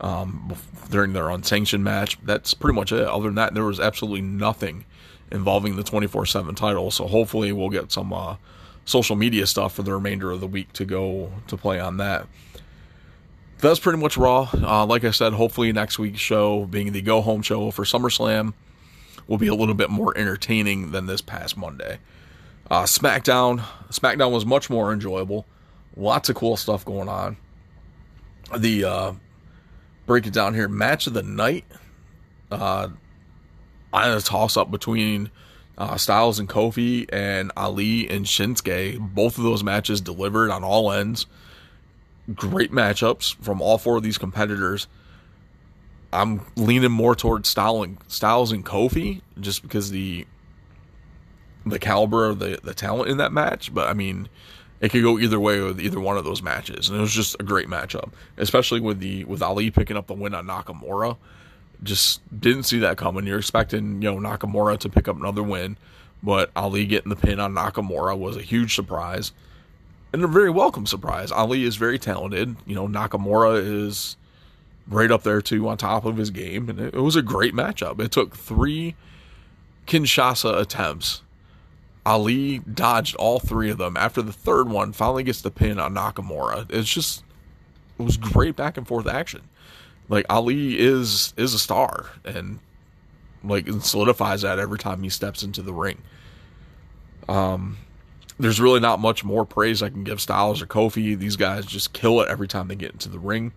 um, 0.00 0.54
during 0.90 1.12
their 1.12 1.30
unsanctioned 1.30 1.84
match. 1.84 2.18
That's 2.24 2.54
pretty 2.54 2.76
much 2.76 2.92
it. 2.92 3.06
Other 3.06 3.26
than 3.26 3.36
that, 3.36 3.54
there 3.54 3.64
was 3.64 3.80
absolutely 3.80 4.22
nothing 4.22 4.84
involving 5.30 5.76
the 5.76 5.82
24 5.82 6.26
7 6.26 6.54
title. 6.54 6.90
So 6.90 7.06
hopefully, 7.06 7.52
we'll 7.52 7.70
get 7.70 7.92
some 7.92 8.12
uh, 8.12 8.36
social 8.84 9.16
media 9.16 9.46
stuff 9.46 9.74
for 9.74 9.82
the 9.82 9.94
remainder 9.94 10.30
of 10.30 10.40
the 10.40 10.46
week 10.46 10.72
to 10.74 10.84
go 10.84 11.32
to 11.46 11.56
play 11.56 11.80
on 11.80 11.96
that 11.98 12.26
that's 13.68 13.80
pretty 13.80 13.98
much 13.98 14.16
Raw. 14.16 14.48
Uh, 14.52 14.84
like 14.86 15.04
I 15.04 15.10
said, 15.10 15.32
hopefully 15.32 15.72
next 15.72 15.98
week's 15.98 16.20
show, 16.20 16.66
being 16.66 16.92
the 16.92 17.02
go 17.02 17.20
home 17.20 17.42
show 17.42 17.70
for 17.70 17.84
SummerSlam, 17.84 18.54
will 19.26 19.38
be 19.38 19.46
a 19.46 19.54
little 19.54 19.74
bit 19.74 19.88
more 19.88 20.16
entertaining 20.16 20.90
than 20.90 21.06
this 21.06 21.20
past 21.20 21.56
Monday. 21.56 21.98
Uh, 22.70 22.82
SmackDown, 22.84 23.60
SmackDown 23.90 24.32
was 24.32 24.44
much 24.44 24.68
more 24.68 24.92
enjoyable. 24.92 25.46
Lots 25.96 26.28
of 26.28 26.36
cool 26.36 26.56
stuff 26.56 26.84
going 26.84 27.08
on. 27.08 27.36
The 28.56 28.84
uh, 28.84 29.12
break 30.06 30.26
it 30.26 30.32
down 30.32 30.54
here, 30.54 30.68
match 30.68 31.06
of 31.06 31.14
the 31.14 31.22
night. 31.22 31.64
Uh, 32.50 32.88
I 33.92 34.08
had 34.08 34.16
a 34.16 34.22
toss 34.22 34.56
up 34.56 34.70
between 34.70 35.30
uh, 35.78 35.96
Styles 35.96 36.38
and 36.38 36.48
Kofi 36.48 37.06
and 37.12 37.52
Ali 37.56 38.08
and 38.08 38.26
Shinsuke. 38.26 38.98
Both 39.14 39.38
of 39.38 39.44
those 39.44 39.62
matches 39.62 40.00
delivered 40.00 40.50
on 40.50 40.64
all 40.64 40.90
ends 40.92 41.26
great 42.34 42.72
matchups 42.72 43.34
from 43.42 43.60
all 43.60 43.78
four 43.78 43.96
of 43.96 44.02
these 44.02 44.18
competitors. 44.18 44.86
I'm 46.12 46.42
leaning 46.56 46.92
more 46.92 47.14
towards 47.14 47.56
and, 47.56 47.98
Styles 48.08 48.52
and 48.52 48.64
Kofi 48.64 49.22
just 49.40 49.62
because 49.62 49.90
the 49.90 50.26
the 51.64 51.78
caliber 51.78 52.26
of 52.26 52.40
the, 52.40 52.58
the 52.62 52.74
talent 52.74 53.08
in 53.08 53.18
that 53.18 53.32
match. 53.32 53.72
But 53.72 53.88
I 53.88 53.94
mean, 53.94 54.28
it 54.80 54.90
could 54.90 55.02
go 55.02 55.18
either 55.18 55.40
way 55.40 55.60
with 55.60 55.80
either 55.80 56.00
one 56.00 56.18
of 56.18 56.24
those 56.24 56.42
matches, 56.42 56.88
and 56.88 56.98
it 56.98 57.00
was 57.00 57.12
just 57.12 57.36
a 57.40 57.44
great 57.44 57.68
matchup, 57.68 58.12
especially 58.36 58.80
with 58.80 59.00
the 59.00 59.24
with 59.24 59.42
Ali 59.42 59.70
picking 59.70 59.96
up 59.96 60.06
the 60.06 60.14
win 60.14 60.34
on 60.34 60.46
Nakamura. 60.46 61.16
Just 61.82 62.20
didn't 62.38 62.64
see 62.64 62.78
that 62.80 62.96
coming. 62.96 63.26
You're 63.26 63.38
expecting 63.38 64.02
you 64.02 64.12
know 64.12 64.18
Nakamura 64.18 64.78
to 64.80 64.88
pick 64.88 65.08
up 65.08 65.16
another 65.16 65.42
win, 65.42 65.78
but 66.22 66.50
Ali 66.54 66.84
getting 66.84 67.10
the 67.10 67.16
pin 67.16 67.40
on 67.40 67.54
Nakamura 67.54 68.18
was 68.18 68.36
a 68.36 68.42
huge 68.42 68.74
surprise 68.74 69.32
and 70.12 70.24
a 70.24 70.26
very 70.26 70.50
welcome 70.50 70.86
surprise. 70.86 71.32
Ali 71.32 71.64
is 71.64 71.76
very 71.76 71.98
talented. 71.98 72.56
You 72.66 72.74
know, 72.74 72.86
Nakamura 72.86 73.58
is 73.86 74.16
right 74.86 75.10
up 75.10 75.22
there 75.22 75.40
too 75.40 75.68
on 75.68 75.76
top 75.78 76.04
of 76.04 76.16
his 76.16 76.30
game, 76.30 76.68
and 76.68 76.80
it, 76.80 76.94
was 76.94 77.16
a 77.16 77.22
great 77.22 77.54
matchup. 77.54 78.00
It 78.00 78.12
took 78.12 78.36
three 78.36 78.94
Kinshasa 79.86 80.60
attempts. 80.60 81.22
Ali 82.04 82.58
dodged 82.58 83.14
all 83.16 83.38
three 83.38 83.70
of 83.70 83.78
them. 83.78 83.96
After 83.96 84.22
the 84.22 84.32
third 84.32 84.68
one, 84.68 84.92
finally 84.92 85.22
gets 85.22 85.40
the 85.40 85.50
pin 85.50 85.78
on 85.78 85.94
Nakamura. 85.94 86.70
It's 86.70 86.92
just 86.92 87.24
it 87.98 88.02
was 88.02 88.16
great 88.16 88.56
back 88.56 88.76
and 88.76 88.86
forth 88.86 89.06
action. 89.06 89.42
Like 90.08 90.26
Ali 90.28 90.78
is 90.78 91.32
is 91.36 91.54
a 91.54 91.58
star, 91.58 92.10
and 92.24 92.58
like 93.44 93.68
solidifies 93.80 94.42
that 94.42 94.58
every 94.58 94.78
time 94.78 95.02
he 95.02 95.08
steps 95.08 95.42
into 95.42 95.62
the 95.62 95.72
ring. 95.72 96.02
Um, 97.28 97.78
there's 98.38 98.60
really 98.60 98.80
not 98.80 98.98
much 99.00 99.24
more 99.24 99.44
praise 99.44 99.82
I 99.82 99.90
can 99.90 100.04
give 100.04 100.20
Styles 100.20 100.62
or 100.62 100.66
Kofi. 100.66 101.18
These 101.18 101.36
guys 101.36 101.66
just 101.66 101.92
kill 101.92 102.20
it 102.20 102.28
every 102.28 102.48
time 102.48 102.68
they 102.68 102.74
get 102.74 102.92
into 102.92 103.08
the 103.08 103.18
ring. 103.18 103.52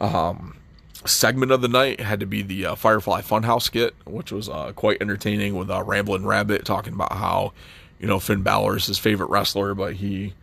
Um, 0.00 0.56
segment 1.04 1.52
of 1.52 1.60
the 1.60 1.68
night 1.68 2.00
had 2.00 2.20
to 2.20 2.26
be 2.26 2.42
the 2.42 2.66
uh, 2.66 2.74
Firefly 2.74 3.22
Funhouse 3.22 3.62
skit, 3.62 3.94
which 4.04 4.32
was 4.32 4.48
uh, 4.48 4.72
quite 4.74 5.00
entertaining 5.00 5.54
with 5.56 5.70
uh, 5.70 5.82
Ramblin' 5.82 6.26
Rabbit 6.26 6.64
talking 6.64 6.94
about 6.94 7.12
how, 7.12 7.52
you 7.98 8.06
know, 8.06 8.18
Finn 8.18 8.42
Balor 8.42 8.76
is 8.76 8.86
his 8.86 8.98
favorite 8.98 9.30
wrestler, 9.30 9.74
but 9.74 9.94
he 9.94 10.34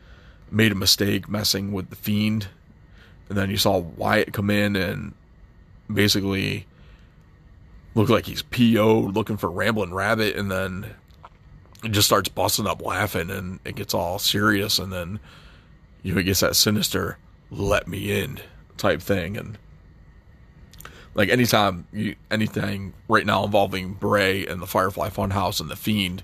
made 0.52 0.72
a 0.72 0.76
mistake 0.76 1.28
messing 1.28 1.72
with 1.72 1.90
the 1.90 1.96
Fiend, 1.96 2.48
and 3.30 3.38
then 3.38 3.50
you 3.50 3.58
saw 3.58 3.80
Wyatt 3.80 4.34
come 4.34 4.50
in 4.50 4.76
and 4.76 5.14
basically 5.92 6.66
look 7.96 8.10
like 8.10 8.26
he's 8.26 8.42
PO 8.42 9.12
looking 9.14 9.38
for 9.38 9.50
Rambling 9.50 9.94
Rabbit, 9.94 10.36
and 10.36 10.52
then 10.52 10.94
it 11.84 11.92
just 11.92 12.08
starts 12.08 12.30
busting 12.30 12.68
up 12.68 12.82
laughing, 12.82 13.30
and 13.30 13.60
it 13.66 13.76
gets 13.76 13.94
all 13.94 14.20
serious, 14.20 14.80
and 14.80 14.92
then 14.92 15.20
you 16.02 16.14
know, 16.14 16.20
it 16.20 16.24
gets 16.24 16.40
that 16.42 16.56
sinister 16.56 17.18
"let 17.50 17.88
me 17.88 18.12
in" 18.12 18.40
type 18.78 19.02
thing, 19.02 19.38
and 19.38 19.58
like 21.16 21.30
anytime 21.30 21.88
you 21.92 22.16
anything 22.32 22.94
right 23.08 23.26
now 23.26 23.44
involving 23.44 23.94
Bray 23.94 24.46
and 24.46 24.62
the 24.62 24.68
Firefly 24.68 25.10
Funhouse 25.10 25.60
and 25.60 25.70
the 25.70 25.76
Fiend 25.76 26.24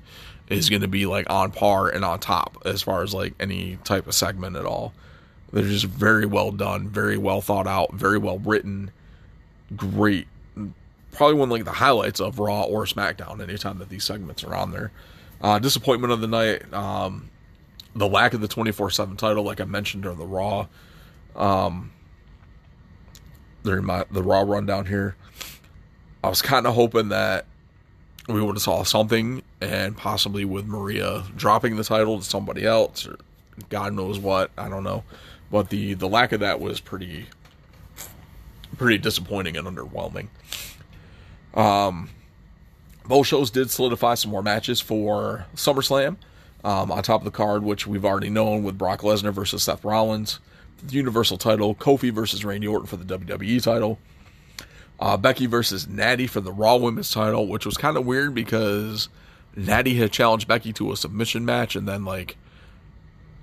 is 0.50 0.70
going 0.70 0.82
to 0.82 0.88
be 0.88 1.06
like 1.06 1.30
on 1.30 1.52
par 1.52 1.90
and 1.90 2.04
on 2.04 2.20
top 2.20 2.58
as 2.66 2.82
far 2.82 3.04
as 3.04 3.14
like 3.14 3.34
any 3.40 3.78
type 3.84 4.08
of 4.08 4.16
segment 4.16 4.56
at 4.56 4.66
all. 4.66 4.94
They're 5.52 5.64
just 5.64 5.86
very 5.86 6.26
well 6.26 6.52
done, 6.52 6.90
very 6.90 7.18
well 7.18 7.42
thought 7.42 7.68
out, 7.68 7.94
very 7.94 8.18
well 8.18 8.40
written, 8.40 8.92
great. 9.76 10.28
Probably 11.12 11.36
one 11.36 11.50
of 11.50 11.52
like 11.52 11.66
the 11.66 11.72
highlights 11.72 12.20
of 12.20 12.40
Raw 12.40 12.64
or 12.64 12.86
SmackDown 12.86 13.42
anytime 13.42 13.80
that 13.80 13.90
these 13.90 14.04
segments 14.04 14.44
are 14.44 14.56
on 14.56 14.72
there. 14.72 14.92
Uh, 15.42 15.60
disappointment 15.60 16.12
of 16.12 16.22
the 16.22 16.28
night, 16.28 16.74
um, 16.74 17.30
the 17.96 18.08
lack 18.08 18.34
of 18.34 18.42
the 18.42 18.48
twenty 18.48 18.72
four 18.72 18.90
seven 18.90 19.16
title, 19.18 19.44
like 19.44 19.62
I 19.62 19.66
mentioned 19.66 20.04
during 20.04 20.18
the 20.18 20.26
Raw. 20.26 20.68
Um, 21.36 21.92
during 23.64 23.86
my 23.86 24.06
the 24.12 24.24
Raw 24.24 24.42
rundown 24.42 24.86
here, 24.86 25.16
I 26.24 26.30
was 26.30 26.42
kind 26.42 26.68
of 26.68 26.76
hoping 26.76 27.10
that 27.10 27.46
we 28.28 28.42
would 28.42 28.56
have 28.56 28.62
saw 28.62 28.84
something, 28.84 29.42
and 29.62 29.98
possibly 29.98 30.46
with 30.46 30.66
Maria 30.66 31.24
dropping 31.36 31.78
the 31.78 31.84
title 31.84 32.20
to 32.20 32.24
somebody 32.24 32.66
else, 32.66 33.08
or 33.08 33.18
God 33.70 33.94
knows 33.94 34.20
what, 34.20 34.52
I 34.58 34.70
don't 34.70 34.84
know. 34.84 35.04
But 35.52 35.70
the 35.70 35.94
the 35.94 36.08
lack 36.08 36.32
of 36.32 36.42
that 36.42 36.60
was 36.60 36.80
pretty 36.80 37.28
pretty 38.78 38.98
disappointing 38.98 39.58
and 39.58 39.68
underwhelming. 39.68 40.28
Um, 41.54 42.10
both 43.10 43.26
shows 43.26 43.50
did 43.50 43.72
solidify 43.72 44.14
some 44.14 44.30
more 44.30 44.44
matches 44.44 44.80
for 44.80 45.48
SummerSlam 45.56 46.16
um, 46.64 46.92
on 46.92 47.02
top 47.02 47.22
of 47.22 47.26
the 47.26 47.32
card, 47.32 47.64
which 47.64 47.88
we've 47.88 48.06
already 48.06 48.30
known 48.30 48.64
with 48.64 48.78
Brock 48.78 49.02
Lesnar 49.02 49.34
versus 49.34 49.64
Seth 49.64 49.84
Rollins, 49.84 50.40
the 50.84 50.94
Universal 50.94 51.40
title, 51.40 51.74
Kofi 51.74 52.14
versus 52.14 52.46
Randy 52.46 52.68
Orton 52.68 52.86
for 52.86 52.98
the 52.98 53.18
WWE 53.18 53.64
title, 53.64 53.98
uh, 55.00 55.18
Becky 55.18 55.48
versus 55.48 55.88
Natty 55.88 56.28
for 56.28 56.40
the 56.40 56.54
Raw 56.54 56.76
Women's 56.76 57.10
title, 57.12 57.48
which 57.48 57.66
was 57.66 57.78
kind 57.78 57.98
of 57.98 58.06
weird 58.06 58.36
because 58.36 59.10
Natty 59.56 59.96
had 59.96 60.12
challenged 60.12 60.48
Becky 60.48 60.72
to 60.74 60.92
a 60.92 60.96
submission 60.96 61.44
match 61.44 61.76
and 61.76 61.88
then 61.88 62.06
like 62.06 62.38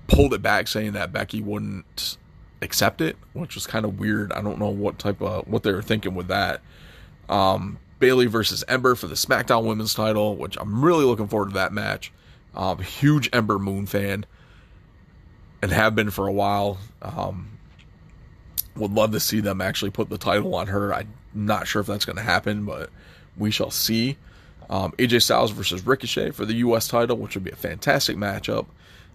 pulled 0.07 0.33
it 0.33 0.41
back, 0.41 0.69
saying 0.69 0.93
that 0.93 1.11
Becky 1.11 1.41
wouldn't 1.41 2.15
accept 2.61 3.01
it, 3.01 3.17
which 3.33 3.55
was 3.55 3.67
kind 3.67 3.83
of 3.83 3.99
weird. 3.99 4.31
I 4.31 4.41
don't 4.41 4.59
know 4.59 4.69
what 4.69 4.97
type 4.97 5.21
of 5.21 5.45
what 5.45 5.63
they 5.63 5.73
were 5.73 5.81
thinking 5.81 6.15
with 6.15 6.29
that. 6.29 6.61
Um, 7.27 7.79
Bayley 7.99 8.27
versus 8.27 8.63
Ember 8.67 8.95
for 8.95 9.07
the 9.07 9.15
SmackDown 9.15 9.65
Women's 9.65 9.93
title, 9.93 10.35
which 10.35 10.57
I'm 10.59 10.83
really 10.83 11.05
looking 11.05 11.27
forward 11.27 11.49
to 11.49 11.55
that 11.55 11.73
match. 11.73 12.11
Um, 12.55 12.79
huge 12.79 13.29
Ember 13.33 13.59
Moon 13.59 13.85
fan, 13.85 14.25
and 15.61 15.71
have 15.71 15.95
been 15.95 16.09
for 16.09 16.27
a 16.27 16.31
while. 16.31 16.77
Um, 17.01 17.57
would 18.75 18.91
love 18.91 19.11
to 19.11 19.19
see 19.19 19.39
them 19.39 19.61
actually 19.61 19.91
put 19.91 20.09
the 20.09 20.17
title 20.17 20.55
on 20.55 20.67
her. 20.67 20.93
I'm 20.93 21.13
not 21.33 21.67
sure 21.67 21.81
if 21.81 21.87
that's 21.87 22.05
going 22.05 22.17
to 22.17 22.23
happen, 22.23 22.65
but 22.65 22.89
we 23.37 23.51
shall 23.51 23.71
see. 23.71 24.17
Um, 24.69 24.91
AJ 24.93 25.23
Styles 25.23 25.51
versus 25.51 25.85
Ricochet 25.85 26.31
for 26.31 26.45
the 26.45 26.55
U.S. 26.55 26.87
title, 26.87 27.17
which 27.17 27.35
would 27.35 27.43
be 27.43 27.51
a 27.51 27.55
fantastic 27.55 28.17
matchup. 28.17 28.67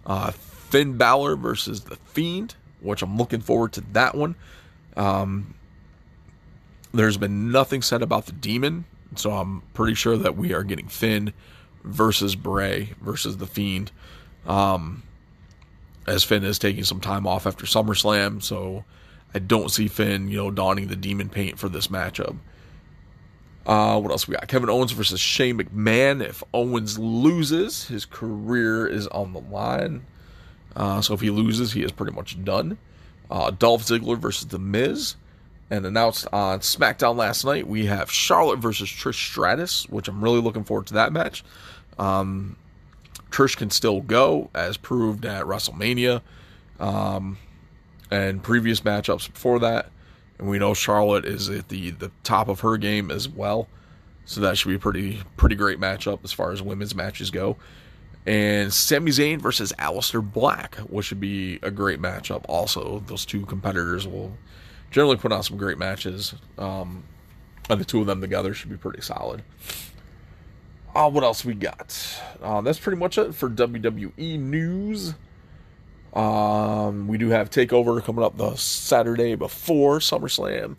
Uh, 0.05 0.31
Finn 0.31 0.97
Balor 0.97 1.35
versus 1.35 1.81
The 1.81 1.95
Fiend, 1.95 2.55
which 2.81 3.01
I'm 3.01 3.17
looking 3.17 3.41
forward 3.41 3.73
to 3.73 3.81
that 3.93 4.15
one. 4.15 4.35
Um, 4.97 5.53
there's 6.93 7.17
been 7.17 7.51
nothing 7.51 7.81
said 7.81 8.01
about 8.01 8.27
the 8.27 8.31
Demon, 8.31 8.85
so 9.15 9.31
I'm 9.31 9.61
pretty 9.73 9.95
sure 9.95 10.17
that 10.17 10.37
we 10.37 10.53
are 10.53 10.63
getting 10.63 10.87
Finn 10.87 11.33
versus 11.83 12.35
Bray 12.35 12.93
versus 13.01 13.37
The 13.37 13.47
Fiend. 13.47 13.91
Um, 14.45 15.03
as 16.07 16.23
Finn 16.23 16.43
is 16.43 16.59
taking 16.59 16.83
some 16.83 16.99
time 16.99 17.25
off 17.25 17.47
after 17.47 17.65
SummerSlam, 17.65 18.43
so 18.43 18.83
I 19.33 19.39
don't 19.39 19.69
see 19.69 19.87
Finn, 19.87 20.29
you 20.29 20.37
know, 20.37 20.51
donning 20.51 20.87
the 20.87 20.95
demon 20.95 21.29
paint 21.29 21.57
for 21.57 21.69
this 21.69 21.87
matchup. 21.87 22.37
Uh, 23.65 23.99
what 23.99 24.11
else 24.11 24.27
we 24.27 24.35
got? 24.35 24.47
Kevin 24.47 24.69
Owens 24.69 24.91
versus 24.91 25.19
Shane 25.19 25.57
McMahon. 25.57 26.21
If 26.21 26.43
Owens 26.53 26.99
loses, 26.99 27.87
his 27.87 28.05
career 28.05 28.85
is 28.85 29.07
on 29.07 29.33
the 29.33 29.39
line. 29.39 30.05
Uh, 30.75 31.01
so 31.01 31.13
if 31.13 31.21
he 31.21 31.29
loses, 31.29 31.71
he 31.71 31.83
is 31.83 31.91
pretty 31.91 32.11
much 32.11 32.43
done. 32.43 32.77
Uh, 33.31 33.51
Dolph 33.51 33.83
Ziggler 33.83 34.17
versus 34.17 34.47
The 34.47 34.59
Miz. 34.59 35.15
And 35.73 35.87
announced 35.87 36.27
on 36.31 36.59
SmackDown 36.59 37.15
last 37.15 37.43
night, 37.43 37.67
we 37.67 37.87
have 37.87 38.11
Charlotte 38.11 38.59
versus 38.59 38.87
Trish 38.87 39.15
Stratus, 39.15 39.89
which 39.89 40.07
I'm 40.07 40.23
really 40.23 40.39
looking 40.39 40.63
forward 40.63 40.85
to 40.87 40.93
that 40.93 41.11
match. 41.11 41.43
Um, 41.97 42.57
Trish 43.31 43.57
can 43.57 43.71
still 43.71 43.99
go, 43.99 44.51
as 44.53 44.77
proved 44.77 45.25
at 45.25 45.45
WrestleMania. 45.45 46.21
Um, 46.79 47.39
and 48.11 48.43
previous 48.43 48.81
matchups 48.81 49.33
before 49.33 49.57
that. 49.61 49.89
And 50.37 50.47
we 50.47 50.59
know 50.59 50.75
Charlotte 50.75 51.25
is 51.25 51.49
at 51.49 51.69
the, 51.69 51.89
the 51.89 52.11
top 52.21 52.49
of 52.49 52.59
her 52.59 52.77
game 52.77 53.09
as 53.09 53.27
well. 53.27 53.67
So 54.25 54.41
that 54.41 54.59
should 54.59 54.69
be 54.69 54.75
a 54.75 54.79
pretty 54.79 55.23
pretty 55.37 55.55
great 55.55 55.79
matchup 55.79 56.19
as 56.23 56.31
far 56.31 56.51
as 56.51 56.61
women's 56.61 56.93
matches 56.93 57.31
go. 57.31 57.57
And 58.27 58.71
Sami 58.71 59.09
Zayn 59.09 59.41
versus 59.41 59.73
Aleister 59.79 60.21
Black, 60.23 60.75
which 60.75 61.07
should 61.07 61.19
be 61.19 61.57
a 61.63 61.71
great 61.71 61.99
matchup 61.99 62.45
also. 62.47 63.03
Those 63.07 63.25
two 63.25 63.47
competitors 63.47 64.07
will 64.07 64.37
generally 64.93 65.17
put 65.17 65.33
on 65.33 65.43
some 65.43 65.57
great 65.57 65.77
matches. 65.77 66.35
Um, 66.57 67.03
and 67.69 67.81
the 67.81 67.85
two 67.85 67.99
of 67.99 68.07
them 68.07 68.21
together 68.21 68.53
should 68.53 68.69
be 68.69 68.77
pretty 68.77 69.01
solid. 69.01 69.43
Uh, 70.95 71.09
what 71.09 71.23
else 71.23 71.43
we 71.43 71.55
got? 71.55 71.97
Uh, 72.41 72.61
that's 72.61 72.79
pretty 72.79 72.99
much 72.99 73.17
it 73.17 73.33
for 73.33 73.49
WWE 73.49 74.39
news. 74.39 75.15
Um, 76.13 77.07
we 77.07 77.17
do 77.17 77.29
have 77.29 77.49
Takeover 77.49 78.03
coming 78.03 78.23
up 78.23 78.37
the 78.37 78.55
Saturday 78.55 79.33
before 79.33 79.97
SummerSlam. 79.97 80.75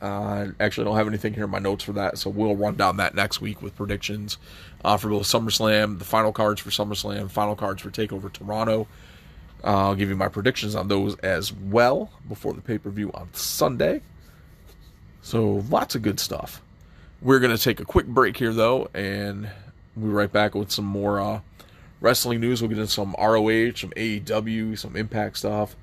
Uh, 0.00 0.48
actually, 0.60 0.84
don't 0.84 0.96
have 0.96 1.08
anything 1.08 1.34
here 1.34 1.44
in 1.44 1.50
my 1.50 1.58
notes 1.58 1.82
for 1.82 1.92
that, 1.94 2.18
so 2.18 2.30
we'll 2.30 2.54
run 2.54 2.76
down 2.76 2.98
that 2.98 3.14
next 3.14 3.40
week 3.40 3.60
with 3.62 3.74
predictions 3.74 4.38
uh, 4.84 4.96
for 4.96 5.08
both 5.08 5.24
SummerSlam, 5.24 5.98
the 5.98 6.04
final 6.04 6.32
cards 6.32 6.60
for 6.60 6.70
SummerSlam, 6.70 7.28
final 7.30 7.56
cards 7.56 7.82
for 7.82 7.90
Takeover 7.90 8.32
Toronto. 8.32 8.86
I'll 9.64 9.94
give 9.94 10.08
you 10.08 10.16
my 10.16 10.28
predictions 10.28 10.74
on 10.74 10.88
those 10.88 11.16
as 11.16 11.52
well 11.52 12.10
before 12.28 12.52
the 12.52 12.60
pay 12.60 12.78
per 12.78 12.90
view 12.90 13.10
on 13.14 13.28
Sunday. 13.32 14.02
So 15.22 15.64
lots 15.68 15.94
of 15.94 16.02
good 16.02 16.20
stuff. 16.20 16.62
We're 17.20 17.40
gonna 17.40 17.58
take 17.58 17.80
a 17.80 17.84
quick 17.84 18.06
break 18.06 18.36
here 18.36 18.52
though, 18.52 18.88
and 18.94 19.50
we'll 19.96 20.08
be 20.08 20.12
right 20.12 20.30
back 20.30 20.54
with 20.54 20.70
some 20.70 20.84
more 20.84 21.18
uh, 21.18 21.40
wrestling 22.00 22.40
news. 22.40 22.60
We'll 22.60 22.68
get 22.68 22.78
into 22.78 22.90
some 22.90 23.16
ROH, 23.18 23.72
some 23.76 23.90
AEW, 23.90 24.78
some 24.78 24.96
Impact 24.96 25.38
stuff. 25.38 25.74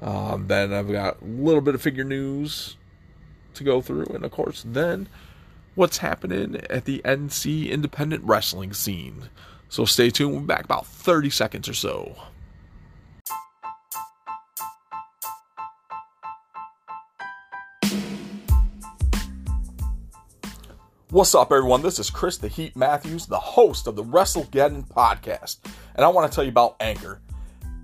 Um, 0.00 0.46
then 0.46 0.72
I've 0.72 0.90
got 0.90 1.20
a 1.20 1.24
little 1.24 1.60
bit 1.60 1.74
of 1.74 1.82
figure 1.82 2.04
news 2.04 2.76
to 3.54 3.64
go 3.64 3.80
through, 3.80 4.06
and 4.06 4.24
of 4.24 4.30
course, 4.30 4.64
then 4.66 5.08
what's 5.74 5.98
happening 5.98 6.60
at 6.68 6.84
the 6.84 7.00
NC 7.04 7.70
independent 7.70 8.24
wrestling 8.24 8.72
scene. 8.72 9.28
So 9.68 9.84
stay 9.84 10.10
tuned. 10.10 10.32
We'll 10.32 10.40
be 10.40 10.46
back 10.46 10.64
about 10.64 10.86
30 10.86 11.30
seconds 11.30 11.68
or 11.68 11.74
so. 11.74 12.16
What's 21.10 21.34
up, 21.34 21.50
everyone? 21.50 21.82
This 21.82 21.98
is 21.98 22.08
Chris 22.08 22.38
the 22.38 22.46
Heat 22.46 22.76
Matthews, 22.76 23.26
the 23.26 23.36
host 23.36 23.88
of 23.88 23.96
the 23.96 24.04
WrestleGeddon 24.04 24.86
podcast, 24.90 25.56
and 25.96 26.04
I 26.04 26.08
want 26.08 26.30
to 26.30 26.32
tell 26.32 26.44
you 26.44 26.50
about 26.50 26.76
Anchor. 26.78 27.20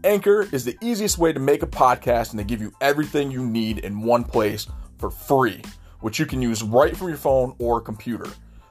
Anchor 0.04 0.48
is 0.52 0.64
the 0.64 0.78
easiest 0.80 1.18
way 1.18 1.32
to 1.32 1.40
make 1.40 1.64
a 1.64 1.66
podcast 1.66 2.30
and 2.30 2.38
to 2.38 2.44
give 2.44 2.60
you 2.60 2.72
everything 2.80 3.32
you 3.32 3.44
need 3.44 3.78
in 3.78 4.00
one 4.00 4.22
place 4.22 4.68
for 4.98 5.10
free, 5.10 5.60
which 6.02 6.20
you 6.20 6.24
can 6.24 6.40
use 6.40 6.62
right 6.62 6.96
from 6.96 7.08
your 7.08 7.16
phone 7.16 7.56
or 7.58 7.80
computer. 7.80 8.28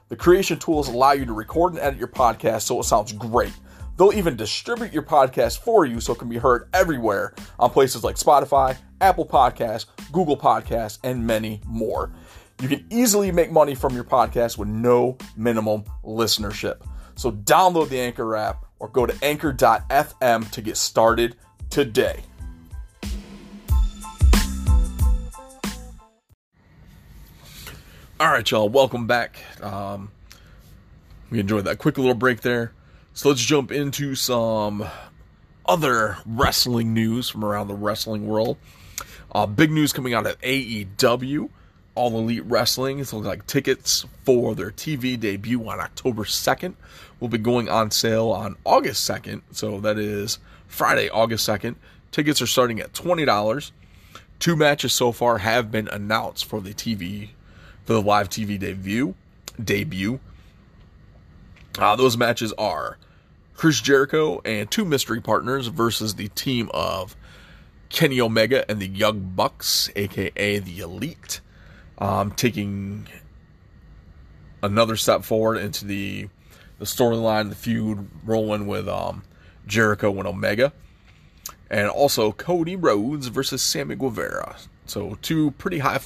The 0.08 0.16
creation 0.16 0.58
tools 0.58 0.88
allow 0.88 1.12
you 1.12 1.26
to 1.26 1.34
record 1.34 1.74
and 1.74 1.82
edit 1.82 1.98
your 1.98 2.08
podcast 2.08 2.62
so 2.62 2.80
it 2.80 2.84
sounds 2.84 3.12
great. 3.12 3.52
They'll 3.98 4.14
even 4.14 4.36
distribute 4.36 4.90
your 4.90 5.02
podcast 5.02 5.58
for 5.58 5.84
you 5.84 6.00
so 6.00 6.14
it 6.14 6.18
can 6.18 6.30
be 6.30 6.38
heard 6.38 6.70
everywhere 6.72 7.34
on 7.58 7.68
places 7.68 8.04
like 8.04 8.16
Spotify, 8.16 8.78
Apple 9.02 9.26
Podcasts, 9.26 9.84
Google 10.12 10.38
Podcasts, 10.38 10.98
and 11.04 11.26
many 11.26 11.60
more. 11.66 12.10
You 12.60 12.68
can 12.68 12.86
easily 12.90 13.30
make 13.32 13.52
money 13.52 13.74
from 13.74 13.94
your 13.94 14.04
podcast 14.04 14.56
with 14.56 14.68
no 14.68 15.18
minimum 15.36 15.84
listenership. 16.02 16.80
So 17.14 17.30
download 17.30 17.90
the 17.90 18.00
Anchor 18.00 18.34
app 18.34 18.64
or 18.78 18.88
go 18.88 19.04
to 19.04 19.14
anchor.fm 19.22 20.50
to 20.50 20.62
get 20.62 20.76
started 20.78 21.36
today. 21.68 22.22
All 28.18 28.32
right, 28.32 28.50
y'all, 28.50 28.70
welcome 28.70 29.06
back. 29.06 29.38
Um, 29.62 30.10
we 31.28 31.38
enjoyed 31.38 31.66
that 31.66 31.76
quick 31.76 31.98
little 31.98 32.14
break 32.14 32.40
there. 32.40 32.72
So 33.12 33.28
let's 33.28 33.42
jump 33.42 33.70
into 33.70 34.14
some 34.14 34.86
other 35.66 36.16
wrestling 36.24 36.94
news 36.94 37.28
from 37.28 37.44
around 37.44 37.68
the 37.68 37.74
wrestling 37.74 38.26
world. 38.26 38.56
Uh, 39.30 39.44
big 39.44 39.70
news 39.70 39.92
coming 39.92 40.14
out 40.14 40.26
of 40.26 40.40
AEW, 40.40 41.50
All 41.96 42.16
Elite 42.16 42.44
Wrestling. 42.44 43.00
It 43.00 43.12
looks 43.12 43.26
like 43.26 43.46
tickets 43.46 44.06
for 44.24 44.54
their 44.54 44.70
TV 44.70 45.18
debut 45.18 45.68
on 45.68 45.80
October 45.80 46.22
2nd 46.24 46.74
will 47.18 47.28
be 47.28 47.38
going 47.38 47.68
on 47.68 47.90
sale 47.90 48.28
on 48.28 48.56
August 48.64 49.08
2nd. 49.08 49.42
So 49.50 49.80
that 49.80 49.98
is 49.98 50.38
Friday, 50.68 51.08
August 51.08 51.48
2nd. 51.48 51.76
Tickets 52.12 52.40
are 52.40 52.46
starting 52.46 52.80
at 52.80 52.92
$20. 52.92 53.70
Two 54.38 54.56
matches 54.56 54.92
so 54.92 55.12
far 55.12 55.38
have 55.38 55.70
been 55.70 55.88
announced 55.88 56.44
for 56.44 56.60
the 56.60 56.74
TV, 56.74 57.30
for 57.84 57.94
the 57.94 58.02
live 58.02 58.28
TV 58.28 58.58
debut. 58.58 59.14
Debut. 59.62 60.20
Uh, 61.78 61.96
those 61.96 62.16
matches 62.16 62.52
are 62.54 62.98
Chris 63.54 63.80
Jericho 63.80 64.40
and 64.44 64.70
two 64.70 64.84
mystery 64.84 65.20
partners 65.20 65.68
versus 65.68 66.14
the 66.14 66.28
team 66.28 66.70
of 66.74 67.16
Kenny 67.88 68.20
Omega 68.20 68.70
and 68.70 68.80
the 68.80 68.88
Young 68.88 69.32
Bucks, 69.34 69.90
aka 69.96 70.58
the 70.58 70.80
Elite, 70.80 71.40
um, 71.98 72.32
taking 72.32 73.08
another 74.62 74.96
step 74.96 75.24
forward 75.24 75.58
into 75.58 75.84
the 75.84 76.28
the 76.78 76.84
storyline, 76.84 77.48
the 77.48 77.54
feud 77.54 78.06
rolling 78.24 78.66
with 78.66 78.86
um, 78.88 79.22
Jericho 79.66 80.10
and 80.18 80.26
Omega, 80.26 80.72
and 81.70 81.88
also 81.88 82.32
Cody 82.32 82.76
Rhodes 82.76 83.28
versus 83.28 83.62
Sammy 83.62 83.96
Guevara. 83.96 84.56
So 84.84 85.18
two 85.22 85.52
pretty 85.52 85.78
high 85.78 86.00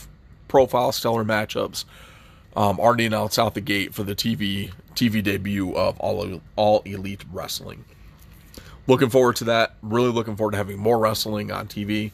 profile 0.48 0.92
stellar 0.92 1.24
matchups 1.24 1.84
um, 2.56 2.78
already 2.80 3.06
announced 3.06 3.38
out 3.38 3.54
the 3.54 3.60
gate 3.60 3.94
for 3.94 4.02
the 4.02 4.14
TV 4.14 4.72
TV 4.94 5.22
debut 5.22 5.74
of 5.74 5.98
All 6.00 6.40
All 6.56 6.82
Elite 6.84 7.24
Wrestling. 7.32 7.84
Looking 8.86 9.10
forward 9.10 9.36
to 9.36 9.44
that. 9.44 9.76
Really 9.82 10.10
looking 10.10 10.36
forward 10.36 10.52
to 10.52 10.56
having 10.56 10.78
more 10.78 10.98
wrestling 10.98 11.52
on 11.52 11.68
TV. 11.68 12.12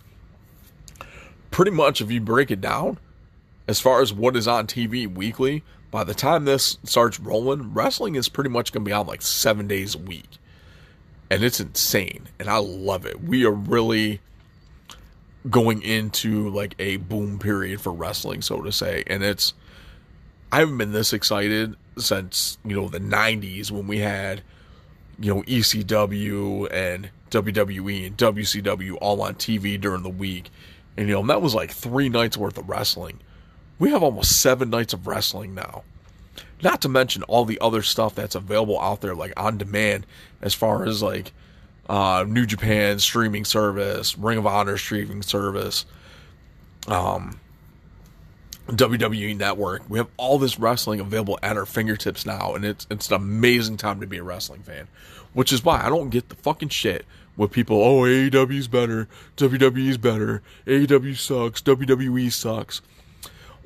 Pretty 1.51 1.71
much, 1.71 2.01
if 2.01 2.11
you 2.11 2.21
break 2.21 2.51
it 2.51 2.61
down, 2.61 2.99
as 3.69 3.81
far 3.81 4.01
as 4.01 4.13
what 4.13 4.37
is 4.37 4.47
on 4.47 4.67
TV 4.67 5.13
weekly, 5.13 5.63
by 5.91 6.05
the 6.05 6.15
time 6.15 6.45
this 6.45 6.79
starts 6.85 7.19
rolling, 7.19 7.73
wrestling 7.73 8.15
is 8.15 8.29
pretty 8.29 8.51
much 8.51 8.73
going 8.73 8.85
to 8.85 8.89
be 8.89 8.93
on 8.93 9.07
like 9.07 9.23
seven 9.23 9.67
days 9.67 9.95
a 9.95 9.99
week. 9.99 10.39
And 11.31 11.43
it's 11.43 11.59
insane. 11.59 12.29
And 12.39 12.49
I 12.49 12.59
love 12.59 13.07
it. 13.07 13.23
We 13.23 13.45
are 13.45 13.53
really 13.53 14.21
going 15.51 15.83
into 15.83 16.49
like 16.51 16.75
a 16.79 16.97
boom 16.97 17.39
period 17.39 17.81
for 17.81 17.93
wrestling, 17.93 18.43
so 18.43 18.63
to 18.63 18.73
say. 18.73 19.05
And 19.07 19.23
it's, 19.23 19.55
I 20.53 20.61
haven't 20.61 20.79
been 20.79 20.93
this 20.93 21.13
excited 21.13 21.75
since, 21.99 22.59
you 22.65 22.77
know, 22.77 22.89
the 22.89 23.01
90s 23.01 23.71
when 23.71 23.87
we 23.87 23.99
had, 23.99 24.43
you 25.19 25.35
know, 25.35 25.43
ECW 25.43 26.69
and 26.71 27.11
WWE 27.31 28.07
and 28.07 28.17
WCW 28.17 28.99
all 29.01 29.23
on 29.23 29.35
TV 29.35 29.81
during 29.81 30.03
the 30.03 30.11
week. 30.11 30.51
And, 30.97 31.09
you 31.09 31.15
know, 31.15 31.21
and 31.21 31.31
that 31.31 31.43
was 31.43 31.55
like 31.55 31.71
three 31.71 32.09
nights 32.09 32.37
worth 32.37 32.59
of 32.59 32.69
wrestling. 32.69 33.21
We 33.79 33.91
have 33.91 34.03
almost 34.03 34.41
seven 34.41 34.71
nights 34.71 34.93
of 34.93 35.07
wrestling 35.07 35.55
now. 35.55 35.83
Not 36.63 36.81
to 36.83 36.89
mention 36.89 37.23
all 37.25 37.45
the 37.45 37.61
other 37.61 37.83
stuff 37.83 38.15
that's 38.15 38.35
available 38.35 38.81
out 38.81 39.03
there, 39.03 39.15
like 39.15 39.33
on 39.37 39.59
demand, 39.59 40.07
as 40.41 40.55
far 40.55 40.85
as 40.85 41.03
like 41.03 41.33
uh, 41.89 42.25
New 42.27 42.47
Japan 42.47 42.99
streaming 42.99 43.45
service, 43.45 44.17
Ring 44.17 44.39
of 44.39 44.47
Honor 44.47 44.79
streaming 44.79 45.23
service, 45.23 45.85
um, 46.89 47.39
WWE 48.69 49.37
Network. 49.37 49.83
We 49.89 49.99
have 49.99 50.09
all 50.17 50.39
this 50.39 50.59
wrestling 50.59 50.99
available 50.99 51.39
at 51.43 51.57
our 51.57 51.67
fingertips 51.67 52.25
now, 52.25 52.55
and 52.55 52.65
it's 52.65 52.87
it's 52.91 53.09
an 53.09 53.15
amazing 53.15 53.77
time 53.77 54.01
to 54.01 54.07
be 54.07 54.17
a 54.17 54.23
wrestling 54.23 54.63
fan. 54.63 54.89
Which 55.35 55.53
is 55.53 55.63
why 55.63 55.85
I 55.85 55.91
don't 55.91 56.09
get 56.09 56.31
the 56.31 56.37
fucking 56.37 56.71
shit 56.71 57.05
with 57.37 57.53
people. 57.53 57.83
Oh, 57.83 58.03
AEW's 58.03 58.69
better, 58.69 59.07
WWE's 59.37 59.99
better, 59.99 60.43
AEW 60.67 61.17
sucks, 61.17 61.61
WWE 61.61 62.33
sucks. 62.33 62.81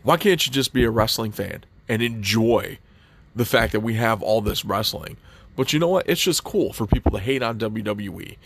Why 0.03 0.17
can't 0.17 0.45
you 0.47 0.53
just 0.53 0.73
be 0.73 0.85
a 0.85 0.91
wrestling 0.91 1.33
fan 1.33 1.65
and 1.89 2.03
enjoy 2.03 2.79
the 3.35 3.45
fact 3.45 3.73
that 3.73 3.81
we 3.81 3.95
have 3.95 4.23
all 4.23 4.41
this 4.41 4.65
wrestling? 4.65 5.17
But 5.57 5.73
you 5.73 5.79
know 5.79 5.89
what? 5.89 6.09
It's 6.09 6.23
just 6.23 6.45
cool 6.45 6.73
for 6.73 6.87
people 6.87 7.13
to 7.13 7.19
hate 7.19 7.43
on 7.43 7.59
WWE. 7.59 8.37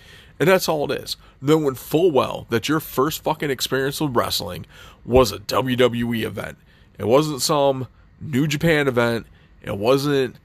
And 0.40 0.48
that's 0.48 0.68
all 0.68 0.90
it 0.90 1.00
is. 1.00 1.16
Knowing 1.40 1.76
full 1.76 2.10
well 2.10 2.46
that 2.50 2.68
your 2.68 2.80
first 2.80 3.22
fucking 3.22 3.50
experience 3.50 4.00
with 4.00 4.16
wrestling 4.16 4.66
was 5.04 5.30
a 5.30 5.38
WWE 5.38 6.22
event. 6.24 6.58
It 6.98 7.06
wasn't 7.06 7.42
some 7.42 7.86
New 8.20 8.46
Japan 8.46 8.88
event. 8.88 9.26
It 9.62 9.78
wasn't 9.78 10.36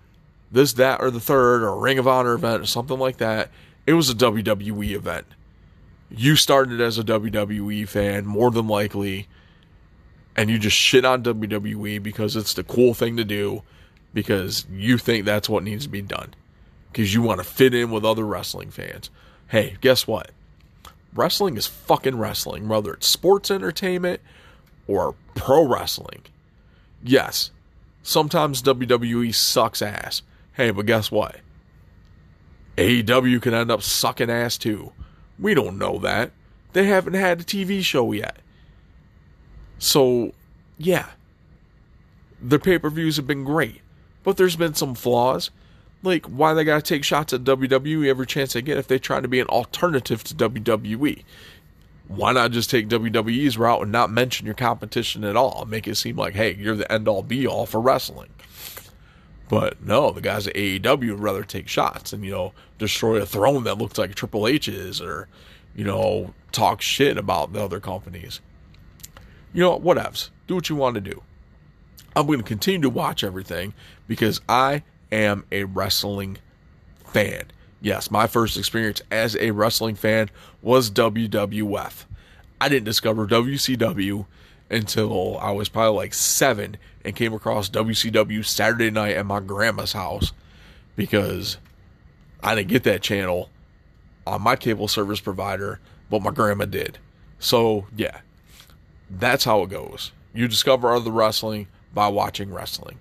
this, 0.51 0.73
that, 0.73 1.01
or 1.01 1.11
the 1.11 1.19
third, 1.19 1.63
or 1.63 1.79
Ring 1.79 1.99
of 1.99 2.07
Honor 2.07 2.33
event, 2.33 2.61
or 2.61 2.65
something 2.65 2.99
like 2.99 3.17
that. 3.17 3.49
It 3.85 3.93
was 3.93 4.09
a 4.09 4.15
WWE 4.15 4.91
event. 4.91 5.25
You 6.09 6.35
started 6.35 6.81
as 6.81 6.97
a 6.97 7.03
WWE 7.03 7.87
fan, 7.87 8.25
more 8.25 8.51
than 8.51 8.67
likely, 8.67 9.27
and 10.39 10.49
you 10.49 10.57
just 10.57 10.77
shit 10.77 11.03
on 11.03 11.21
WWE 11.21 12.01
because 12.01 12.37
it's 12.37 12.53
the 12.53 12.63
cool 12.63 12.93
thing 12.93 13.17
to 13.17 13.25
do, 13.25 13.61
because 14.13 14.65
you 14.71 14.97
think 14.97 15.25
that's 15.25 15.49
what 15.49 15.65
needs 15.65 15.83
to 15.83 15.89
be 15.89 16.01
done, 16.01 16.33
because 16.89 17.13
you 17.13 17.21
want 17.21 17.41
to 17.41 17.43
fit 17.43 17.73
in 17.73 17.91
with 17.91 18.05
other 18.05 18.25
wrestling 18.25 18.71
fans. 18.71 19.09
Hey, 19.49 19.75
guess 19.81 20.07
what? 20.07 20.31
Wrestling 21.13 21.57
is 21.57 21.67
fucking 21.67 22.17
wrestling, 22.17 22.69
whether 22.69 22.93
it's 22.93 23.05
sports 23.05 23.51
entertainment 23.51 24.21
or 24.87 25.13
pro 25.35 25.67
wrestling. 25.67 26.21
Yes, 27.03 27.51
sometimes 28.01 28.61
WWE 28.61 29.35
sucks 29.35 29.81
ass. 29.81 30.21
Hey, 30.53 30.71
but 30.71 30.85
guess 30.85 31.11
what? 31.11 31.41
AEW 32.77 33.41
can 33.41 33.53
end 33.53 33.71
up 33.71 33.81
sucking 33.81 34.29
ass 34.29 34.57
too. 34.57 34.93
We 35.37 35.53
don't 35.53 35.77
know 35.77 35.99
that. 35.99 36.31
They 36.71 36.85
haven't 36.85 37.15
had 37.15 37.41
a 37.41 37.43
TV 37.43 37.83
show 37.83 38.13
yet. 38.13 38.37
So, 39.79 40.33
yeah. 40.77 41.07
Their 42.41 42.59
pay 42.59 42.77
per 42.77 42.89
views 42.89 43.17
have 43.17 43.27
been 43.27 43.43
great, 43.43 43.81
but 44.23 44.37
there's 44.37 44.55
been 44.55 44.75
some 44.75 44.95
flaws. 44.95 45.49
Like, 46.03 46.25
why 46.27 46.53
they 46.53 46.63
gotta 46.63 46.81
take 46.81 47.03
shots 47.03 47.33
at 47.33 47.43
WWE 47.43 48.07
every 48.07 48.25
chance 48.25 48.53
they 48.53 48.61
get 48.61 48.77
if 48.77 48.87
they 48.87 48.99
try 48.99 49.19
to 49.19 49.27
be 49.27 49.39
an 49.39 49.47
alternative 49.47 50.23
to 50.25 50.35
WWE? 50.35 51.23
Why 52.07 52.31
not 52.31 52.51
just 52.51 52.69
take 52.69 52.87
WWE's 52.87 53.57
route 53.57 53.81
and 53.81 53.91
not 53.91 54.09
mention 54.09 54.45
your 54.45 54.55
competition 54.55 55.23
at 55.23 55.35
all? 55.35 55.65
Make 55.65 55.87
it 55.87 55.95
seem 55.95 56.15
like, 56.15 56.33
hey, 56.33 56.55
you're 56.55 56.75
the 56.75 56.91
end 56.91 57.07
all 57.07 57.21
be 57.21 57.45
all 57.45 57.65
for 57.65 57.81
wrestling. 57.81 58.29
But 59.49 59.83
no, 59.83 60.11
the 60.11 60.21
guys 60.21 60.47
at 60.47 60.55
AEW 60.55 61.11
would 61.11 61.19
rather 61.19 61.43
take 61.43 61.67
shots 61.67 62.13
and, 62.13 62.23
you 62.23 62.31
know, 62.31 62.53
destroy 62.77 63.17
a 63.17 63.25
throne 63.25 63.63
that 63.65 63.77
looks 63.77 63.97
like 63.97 64.15
Triple 64.15 64.47
H's 64.47 65.01
or, 65.01 65.27
you 65.75 65.83
know, 65.83 66.33
talk 66.51 66.81
shit 66.81 67.17
about 67.17 67.51
the 67.51 67.63
other 67.63 67.79
companies. 67.79 68.41
You 69.53 69.61
know, 69.61 69.77
what, 69.77 69.97
whatevs. 69.97 70.29
Do 70.47 70.55
what 70.55 70.69
you 70.69 70.75
want 70.75 70.95
to 70.95 71.01
do. 71.01 71.21
I'm 72.15 72.25
going 72.27 72.39
to 72.39 72.45
continue 72.45 72.81
to 72.81 72.89
watch 72.89 73.23
everything 73.23 73.73
because 74.07 74.41
I 74.49 74.83
am 75.11 75.45
a 75.51 75.63
wrestling 75.63 76.37
fan. 77.05 77.45
Yes, 77.81 78.11
my 78.11 78.27
first 78.27 78.57
experience 78.57 79.01
as 79.09 79.35
a 79.37 79.51
wrestling 79.51 79.95
fan 79.95 80.29
was 80.61 80.91
WWF. 80.91 82.05
I 82.59 82.67
didn't 82.67 82.85
discover 82.85 83.25
WCW 83.25 84.25
until 84.69 85.37
I 85.37 85.51
was 85.51 85.69
probably 85.69 85.95
like 85.95 86.13
seven 86.13 86.77
and 87.05 87.15
came 87.15 87.33
across 87.33 87.69
WCW 87.69 88.45
Saturday 88.45 88.91
night 88.91 89.15
at 89.15 89.25
my 89.25 89.39
grandma's 89.39 89.93
house 89.93 90.33
because 90.95 91.57
I 92.43 92.55
didn't 92.55 92.67
get 92.67 92.83
that 92.83 93.01
channel 93.01 93.49
on 94.27 94.41
my 94.41 94.55
cable 94.55 94.87
service 94.87 95.19
provider, 95.19 95.79
but 96.09 96.21
my 96.21 96.31
grandma 96.31 96.65
did. 96.65 96.97
So, 97.39 97.87
yeah, 97.95 98.19
that's 99.09 99.43
how 99.43 99.63
it 99.63 99.69
goes. 99.69 100.11
You 100.33 100.47
discover 100.47 100.91
other 100.91 101.11
wrestling 101.11 101.67
by 101.93 102.07
watching 102.07 102.53
wrestling. 102.53 102.99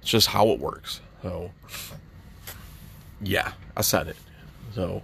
It's 0.00 0.10
just 0.10 0.28
how 0.28 0.48
it 0.48 0.58
works. 0.58 1.00
So, 1.22 1.50
yeah, 3.20 3.52
I 3.76 3.80
said 3.82 4.08
it. 4.08 4.16
So, 4.74 5.02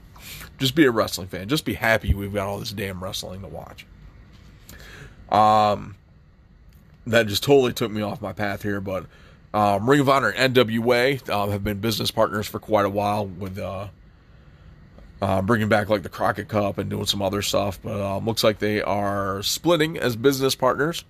just 0.58 0.74
be 0.74 0.84
a 0.84 0.90
wrestling 0.90 1.28
fan. 1.28 1.48
Just 1.48 1.64
be 1.64 1.74
happy 1.74 2.14
we've 2.14 2.32
got 2.32 2.46
all 2.46 2.58
this 2.58 2.72
damn 2.72 3.02
wrestling 3.02 3.40
to 3.40 3.48
watch. 3.48 3.86
Um, 5.30 5.96
that 7.06 7.26
just 7.26 7.42
totally 7.42 7.72
took 7.72 7.90
me 7.90 8.02
off 8.02 8.20
my 8.20 8.32
path 8.32 8.62
here, 8.62 8.80
but 8.80 9.06
um, 9.54 9.88
Ring 9.88 10.00
of 10.00 10.08
Honor 10.08 10.30
and 10.30 10.54
NWA 10.54 11.28
uh, 11.28 11.48
have 11.48 11.64
been 11.64 11.78
business 11.78 12.10
partners 12.10 12.46
for 12.46 12.58
quite 12.58 12.84
a 12.84 12.90
while 12.90 13.26
with 13.26 13.58
uh, 13.58 13.88
uh, 15.22 15.40
bringing 15.40 15.68
back 15.68 15.88
like 15.88 16.02
the 16.02 16.08
Crockett 16.08 16.48
Cup 16.48 16.78
and 16.78 16.90
doing 16.90 17.06
some 17.06 17.22
other 17.22 17.42
stuff. 17.42 17.78
But 17.80 18.00
um, 18.00 18.26
looks 18.26 18.42
like 18.42 18.58
they 18.58 18.82
are 18.82 19.40
splitting 19.44 19.96
as 19.96 20.16
business 20.16 20.56
partners. 20.56 21.04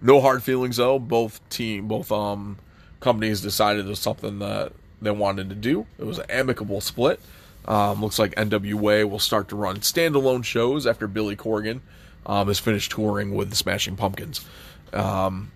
No 0.00 0.22
hard 0.22 0.42
feelings 0.42 0.78
though. 0.78 0.98
Both 0.98 1.46
team, 1.50 1.86
both 1.86 2.10
um, 2.10 2.56
companies 2.98 3.42
decided 3.42 3.84
it 3.84 3.88
was 3.90 3.98
something 3.98 4.38
that 4.38 4.72
they 5.02 5.10
wanted 5.10 5.50
to 5.50 5.54
do. 5.54 5.86
It 5.98 6.04
was 6.04 6.18
an 6.18 6.30
amicable 6.30 6.80
split. 6.80 7.20
Um, 7.66 8.00
looks 8.00 8.18
like 8.18 8.34
NWA 8.36 9.08
will 9.08 9.18
start 9.18 9.50
to 9.50 9.56
run 9.56 9.80
standalone 9.80 10.42
shows 10.42 10.86
after 10.86 11.06
Billy 11.06 11.36
Corgan 11.36 11.80
um, 12.24 12.48
has 12.48 12.58
finished 12.58 12.90
touring 12.90 13.34
with 13.34 13.50
the 13.50 13.56
Smashing 13.56 13.96
Pumpkins. 13.96 14.46
Um, 14.94 15.52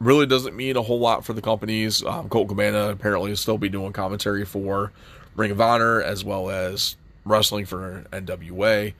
really 0.00 0.26
doesn't 0.26 0.56
mean 0.56 0.76
a 0.76 0.82
whole 0.82 0.98
lot 0.98 1.24
for 1.24 1.34
the 1.34 1.40
companies. 1.40 2.04
Um, 2.04 2.28
Colt 2.28 2.48
Cabana 2.48 2.88
apparently 2.88 3.30
will 3.30 3.36
still 3.36 3.58
be 3.58 3.68
doing 3.68 3.92
commentary 3.92 4.44
for 4.44 4.90
Ring 5.40 5.50
of 5.50 5.60
Honor 5.60 6.02
as 6.02 6.22
well 6.22 6.50
as 6.50 6.96
wrestling 7.24 7.64
for 7.64 8.04
NWA. 8.12 8.92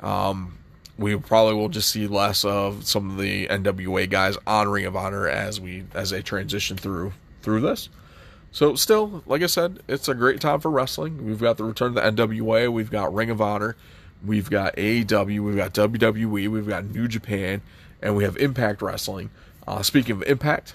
Um, 0.00 0.56
we 0.96 1.14
probably 1.16 1.54
will 1.54 1.68
just 1.68 1.90
see 1.90 2.06
less 2.06 2.42
of 2.44 2.86
some 2.86 3.10
of 3.10 3.18
the 3.18 3.46
NWA 3.48 4.08
guys 4.08 4.38
on 4.46 4.68
Ring 4.68 4.86
of 4.86 4.96
Honor 4.96 5.28
as 5.28 5.60
we 5.60 5.84
as 5.92 6.08
they 6.10 6.22
transition 6.22 6.78
through 6.78 7.12
through 7.42 7.60
this. 7.60 7.90
So 8.50 8.76
still, 8.76 9.22
like 9.26 9.42
I 9.42 9.46
said, 9.46 9.80
it's 9.86 10.08
a 10.08 10.14
great 10.14 10.40
time 10.40 10.60
for 10.60 10.70
wrestling. 10.70 11.26
We've 11.26 11.40
got 11.40 11.58
the 11.58 11.64
return 11.64 11.96
of 11.98 12.16
the 12.16 12.26
NWA, 12.26 12.72
we've 12.72 12.90
got 12.90 13.12
Ring 13.12 13.28
of 13.28 13.42
Honor, 13.42 13.76
we've 14.24 14.48
got 14.48 14.76
AEW, 14.76 15.40
we've 15.40 15.56
got 15.56 15.74
WWE, 15.74 16.48
we've 16.48 16.68
got 16.68 16.84
New 16.84 17.08
Japan, 17.08 17.60
and 18.00 18.16
we 18.16 18.24
have 18.24 18.36
Impact 18.38 18.80
Wrestling. 18.80 19.30
Uh, 19.66 19.82
speaking 19.82 20.16
of 20.16 20.22
Impact, 20.22 20.74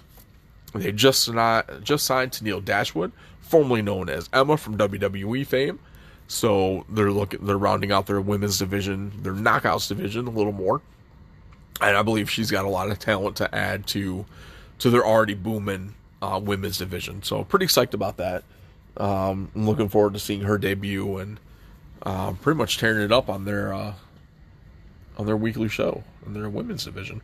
they 0.74 0.92
just 0.92 1.32
not 1.32 1.84
just 1.84 2.06
signed 2.06 2.32
Tennille 2.34 2.64
Dashwood, 2.64 3.12
formerly 3.50 3.82
known 3.82 4.10
as 4.10 4.30
Emma 4.32 4.58
from 4.58 4.78
WWE 4.78 5.46
fame. 5.46 5.80
So 6.28 6.86
they're 6.88 7.12
looking 7.12 7.44
they're 7.44 7.58
rounding 7.58 7.92
out 7.92 8.06
their 8.06 8.22
women's 8.22 8.60
division, 8.60 9.12
their 9.24 9.34
knockouts 9.34 9.88
division 9.88 10.28
a 10.28 10.30
little 10.30 10.52
more. 10.52 10.82
And 11.82 11.98
I 11.98 12.04
believe 12.04 12.30
she's 12.30 12.52
got 12.52 12.66
a 12.66 12.70
lot 12.70 12.92
of 12.92 13.00
talent 13.00 13.38
to 13.38 13.54
add 13.54 13.88
to 13.88 14.26
to 14.78 14.90
their 14.92 15.04
already 15.04 15.34
booming 15.34 15.96
uh, 16.22 16.40
women's 16.42 16.78
division. 16.78 17.24
So 17.24 17.44
pretty 17.44 17.66
psyched 17.66 17.96
about 17.96 18.18
that. 18.18 18.44
Um, 18.98 19.50
I'm 19.56 19.66
looking 19.66 19.90
forward 19.90 20.14
to 20.14 20.20
seeing 20.20 20.42
her 20.42 20.58
debut 20.58 21.18
and 21.18 21.40
uh, 22.04 22.34
pretty 22.34 22.58
much 22.58 22.78
tearing 22.78 23.02
it 23.02 23.12
up 23.12 23.28
on 23.28 23.46
their 23.46 23.74
uh, 23.74 23.94
on 25.18 25.26
their 25.26 25.38
weekly 25.38 25.68
show 25.68 26.04
in 26.26 26.34
their 26.34 26.50
women's 26.50 26.86
division. 26.86 27.22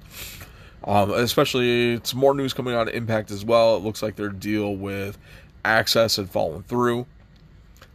Um, 0.84 1.12
especially, 1.12 2.00
some 2.04 2.20
more 2.20 2.34
news 2.34 2.54
coming 2.54 2.74
out 2.74 2.88
of 2.88 2.94
Impact 2.94 3.32
as 3.32 3.44
well. 3.44 3.78
It 3.78 3.84
looks 3.84 4.02
like 4.04 4.16
their 4.16 4.30
deal 4.30 4.76
with 4.76 5.18
Access 5.66 6.16
had 6.16 6.30
fallen 6.30 6.64
through. 6.64 7.08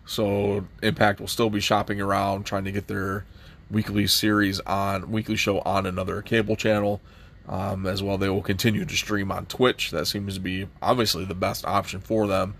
So 0.04 0.66
Impact 0.82 1.20
will 1.20 1.28
still 1.28 1.50
be 1.50 1.60
shopping 1.60 2.00
around 2.00 2.44
trying 2.44 2.64
to 2.64 2.72
get 2.72 2.88
their 2.88 3.24
weekly 3.70 4.08
series 4.08 4.58
on 4.60 5.10
weekly 5.12 5.36
show 5.36 5.60
on 5.60 5.86
another 5.86 6.20
cable 6.20 6.56
channel. 6.56 7.00
Um, 7.48 7.86
as 7.86 8.02
well, 8.02 8.18
they 8.18 8.28
will 8.28 8.42
continue 8.42 8.84
to 8.84 8.96
stream 8.96 9.32
on 9.32 9.46
Twitch. 9.46 9.90
That 9.92 10.06
seems 10.06 10.34
to 10.34 10.40
be 10.40 10.68
obviously 10.82 11.24
the 11.24 11.34
best 11.34 11.64
option 11.64 12.00
for 12.00 12.26
them, 12.26 12.54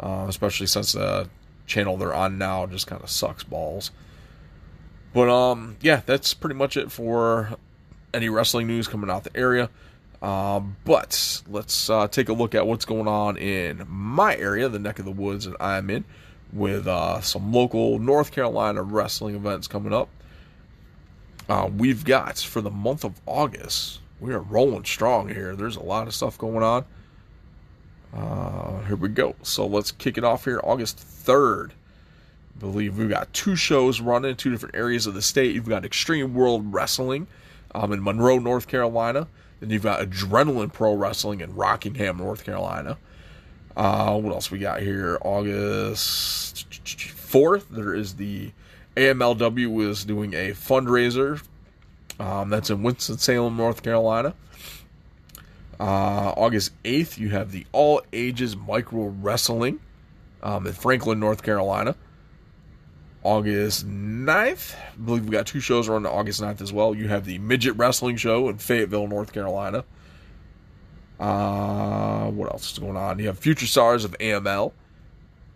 uh, 0.00 0.26
especially 0.28 0.66
since 0.66 0.92
the 0.92 1.28
channel 1.66 1.96
they're 1.96 2.14
on 2.14 2.38
now 2.38 2.66
just 2.66 2.86
kind 2.86 3.02
of 3.02 3.10
sucks 3.10 3.44
balls. 3.44 3.90
But 5.12 5.28
um, 5.28 5.76
yeah, 5.80 6.02
that's 6.04 6.34
pretty 6.34 6.54
much 6.54 6.76
it 6.76 6.90
for 6.90 7.56
any 8.12 8.28
wrestling 8.28 8.66
news 8.66 8.88
coming 8.88 9.10
out 9.10 9.24
the 9.24 9.36
area. 9.36 9.70
Um, 10.20 10.76
but 10.84 11.42
let's 11.48 11.88
uh, 11.88 12.08
take 12.08 12.28
a 12.28 12.32
look 12.32 12.54
at 12.54 12.66
what's 12.66 12.84
going 12.84 13.06
on 13.06 13.36
in 13.36 13.86
my 13.88 14.36
area, 14.36 14.68
the 14.68 14.78
neck 14.78 14.98
of 14.98 15.04
the 15.04 15.12
woods 15.12 15.44
that 15.44 15.56
I'm 15.60 15.90
in 15.90 16.04
with 16.52 16.86
uh, 16.88 17.20
some 17.20 17.52
local 17.52 17.98
North 17.98 18.32
Carolina 18.32 18.82
wrestling 18.82 19.36
events 19.36 19.68
coming 19.68 19.92
up. 19.92 20.08
Uh, 21.48 21.70
we've 21.74 22.04
got 22.04 22.38
for 22.38 22.60
the 22.60 22.70
month 22.70 23.04
of 23.04 23.20
August, 23.26 24.00
we 24.20 24.34
are 24.34 24.40
rolling 24.40 24.84
strong 24.84 25.28
here. 25.28 25.54
There's 25.54 25.76
a 25.76 25.82
lot 25.82 26.08
of 26.08 26.14
stuff 26.14 26.36
going 26.36 26.62
on. 26.62 26.84
Uh, 28.14 28.82
here 28.84 28.96
we 28.96 29.08
go. 29.08 29.36
So 29.42 29.66
let's 29.66 29.92
kick 29.92 30.18
it 30.18 30.24
off 30.24 30.44
here. 30.44 30.60
August 30.64 30.98
3rd. 30.98 31.70
I 31.70 32.60
believe 32.60 32.98
we've 32.98 33.08
got 33.08 33.32
two 33.32 33.54
shows 33.54 34.00
running 34.00 34.30
in 34.30 34.36
two 34.36 34.50
different 34.50 34.74
areas 34.74 35.06
of 35.06 35.14
the 35.14 35.22
state. 35.22 35.54
You've 35.54 35.68
got 35.68 35.84
Extreme 35.84 36.34
World 36.34 36.72
Wrestling 36.72 37.28
um, 37.74 37.92
in 37.92 38.02
Monroe, 38.02 38.38
North 38.38 38.66
Carolina. 38.66 39.28
Then 39.60 39.70
you've 39.70 39.82
got 39.82 40.00
Adrenaline 40.00 40.72
Pro 40.72 40.94
Wrestling 40.94 41.40
in 41.40 41.54
Rockingham, 41.54 42.18
North 42.18 42.44
Carolina. 42.44 42.98
Uh, 43.76 44.18
what 44.18 44.32
else 44.32 44.50
we 44.50 44.58
got 44.58 44.80
here? 44.80 45.18
August 45.22 46.68
4th, 46.70 47.68
there 47.70 47.94
is 47.94 48.16
the 48.16 48.50
AMLW 48.96 49.88
is 49.88 50.04
doing 50.04 50.34
a 50.34 50.50
fundraiser. 50.50 51.42
Um, 52.18 52.50
that's 52.50 52.70
in 52.70 52.82
Winston-Salem, 52.82 53.56
North 53.56 53.82
Carolina. 53.82 54.34
Uh, 55.78 56.32
August 56.36 56.72
8th, 56.82 57.18
you 57.18 57.28
have 57.30 57.52
the 57.52 57.64
All 57.70 58.02
Ages 58.12 58.56
Micro 58.56 59.14
Wrestling 59.20 59.78
um, 60.42 60.66
in 60.66 60.72
Franklin, 60.72 61.20
North 61.20 61.44
Carolina. 61.44 61.94
August 63.22 63.86
9th, 63.88 64.74
I 64.76 64.96
believe 64.96 65.24
we 65.24 65.30
got 65.30 65.46
two 65.46 65.60
shows 65.60 65.88
on 65.88 66.06
August 66.06 66.40
9th 66.40 66.60
as 66.60 66.72
well. 66.72 66.94
You 66.94 67.08
have 67.08 67.24
the 67.24 67.38
Midget 67.38 67.76
Wrestling 67.76 68.16
Show 68.16 68.48
in 68.48 68.58
Fayetteville, 68.58 69.08
North 69.08 69.32
Carolina. 69.32 69.84
Uh, 71.18 72.30
what 72.30 72.50
else 72.52 72.72
is 72.72 72.78
going 72.78 72.96
on? 72.96 73.18
You 73.18 73.26
have 73.26 73.38
Future 73.38 73.66
Stars 73.66 74.04
of 74.04 74.16
AML 74.18 74.72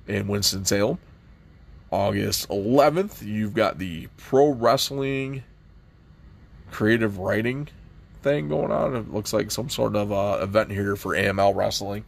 in 0.09 0.27
Winston-Salem. 0.27 0.98
August 1.92 2.48
11th, 2.48 3.22
you've 3.22 3.55
got 3.55 3.79
the 3.79 4.09
Pro 4.16 4.48
Wrestling 4.48 5.42
Creative 6.70 7.18
Writing 7.18 7.68
thing 8.22 8.48
going 8.48 8.72
on. 8.72 8.96
It 8.96 9.12
looks 9.12 9.33
like 9.33 9.51
some 9.51 9.68
sort 9.68 9.94
of 9.94 10.11
uh, 10.11 10.38
event 10.42 10.70
here 10.70 10.96
for 10.96 11.12
AML 11.12 11.55
Wrestling. 11.55 12.05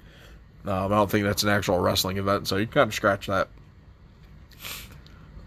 Um, 0.65 0.93
I 0.93 0.97
don't 0.97 1.11
think 1.11 1.25
that's 1.25 1.43
an 1.43 1.51
actual 1.51 1.79
wrestling 1.79 2.17
event, 2.17 2.49
so 2.49 2.57
you 2.57 2.65
can 2.65 2.73
kind 2.73 2.89
of 2.89 2.95
scratch 2.95 3.27
that. 3.27 3.49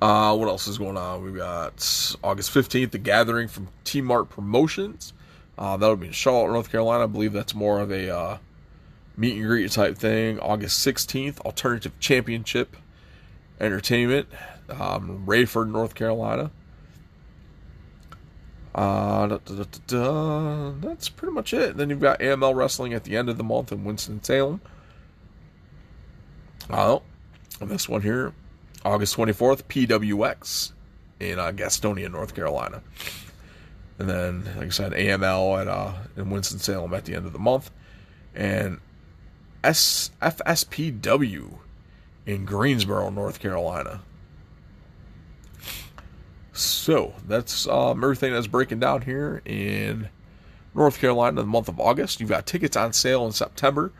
Uh, 0.01 0.35
what 0.35 0.47
else 0.47 0.67
is 0.67 0.77
going 0.77 0.97
on? 0.97 1.23
We've 1.23 1.35
got 1.35 1.73
August 2.23 2.53
15th, 2.53 2.91
The 2.91 2.99
Gathering 2.99 3.47
from 3.47 3.69
T 3.83 4.01
Mart 4.01 4.29
Promotions. 4.29 5.13
Uh, 5.57 5.75
that 5.77 5.87
would 5.87 5.99
be 5.99 6.07
in 6.07 6.13
Charlotte, 6.13 6.53
North 6.53 6.71
Carolina. 6.71 7.05
I 7.05 7.07
believe 7.07 7.33
that's 7.33 7.55
more 7.55 7.79
of 7.79 7.91
a 7.91 8.15
uh, 8.15 8.37
meet 9.15 9.37
and 9.37 9.45
greet 9.45 9.71
type 9.71 9.97
thing. 9.97 10.39
August 10.39 10.85
16th, 10.85 11.39
Alternative 11.41 11.91
Championship 11.99 12.77
Entertainment, 13.59 14.27
um, 14.69 15.23
Raeford, 15.25 15.69
North 15.69 15.95
Carolina. 15.95 16.51
Uh, 18.75 19.25
da, 19.25 19.37
da, 19.37 19.63
da, 19.87 20.71
that's 20.79 21.09
pretty 21.09 21.33
much 21.33 21.51
it. 21.51 21.75
Then 21.75 21.89
you've 21.89 21.99
got 21.99 22.19
AML 22.19 22.53
Wrestling 22.53 22.93
at 22.93 23.03
the 23.03 23.17
end 23.17 23.29
of 23.29 23.37
the 23.37 23.43
month 23.43 23.71
in 23.71 23.83
Winston-Salem. 23.83 24.61
Oh, 26.69 27.01
and 27.59 27.71
this 27.71 27.89
one 27.89 28.03
here, 28.03 28.33
August 28.87 29.17
24th, 29.17 29.63
PWX 29.63 30.71
in 31.19 31.39
uh, 31.39 31.51
Gastonia, 31.51 32.09
North 32.09 32.33
Carolina. 32.33 32.81
And 33.99 34.09
then, 34.09 34.45
like 34.57 34.67
I 34.67 34.69
said, 34.69 34.93
AML 34.93 35.61
at 35.61 35.67
uh, 35.67 35.93
in 36.15 36.29
Winston 36.29 36.59
Salem 36.59 36.93
at 36.93 37.05
the 37.05 37.15
end 37.15 37.25
of 37.25 37.33
the 37.33 37.39
month, 37.39 37.71
and 38.33 38.79
S- 39.63 40.11
FSPW 40.21 41.57
in 42.25 42.45
Greensboro, 42.45 43.09
North 43.09 43.39
Carolina. 43.39 44.01
So 46.53 47.13
that's 47.27 47.67
um, 47.67 48.03
everything 48.03 48.33
that's 48.33 48.47
breaking 48.47 48.79
down 48.79 49.01
here 49.01 49.41
in 49.45 50.09
North 50.73 50.99
Carolina 50.99 51.41
in 51.41 51.47
the 51.47 51.51
month 51.51 51.67
of 51.67 51.79
August. 51.79 52.19
You've 52.19 52.29
got 52.29 52.45
tickets 52.45 52.77
on 52.77 52.93
sale 52.93 53.25
in 53.25 53.31
September 53.31 53.91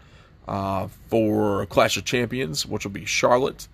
uh, 0.48 0.88
for 1.10 1.66
Clash 1.66 1.98
of 1.98 2.06
Champions, 2.06 2.66
which 2.66 2.86
will 2.86 2.92
be 2.92 3.06
Charlotte. 3.06 3.68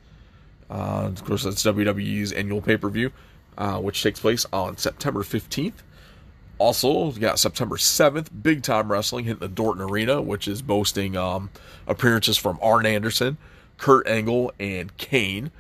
Uh, 0.74 1.06
of 1.06 1.24
course, 1.24 1.44
that's 1.44 1.62
WWE's 1.64 2.32
annual 2.32 2.60
pay 2.60 2.78
per 2.78 2.90
view, 2.90 3.12
uh, 3.58 3.78
which 3.78 4.02
takes 4.02 4.20
place 4.20 4.46
on 4.52 4.76
September 4.78 5.22
15th. 5.22 5.74
Also, 6.58 7.12
we 7.12 7.20
got 7.20 7.38
September 7.38 7.78
7th, 7.78 8.28
Big 8.42 8.64
Time 8.64 8.92
Wrestling 8.92 9.26
hitting 9.26 9.40
the 9.40 9.50
Dorton 9.50 9.88
Arena, 9.88 10.22
which 10.22 10.48
is 10.48 10.62
boasting 10.62 11.16
um, 11.16 11.52
appearances 11.88 12.38
from 12.38 12.58
Arn 12.62 12.86
Anderson, 12.86 13.38
Kurt 13.78 14.08
Angle, 14.08 14.52
and 14.60 14.96
Kane. 14.98 15.52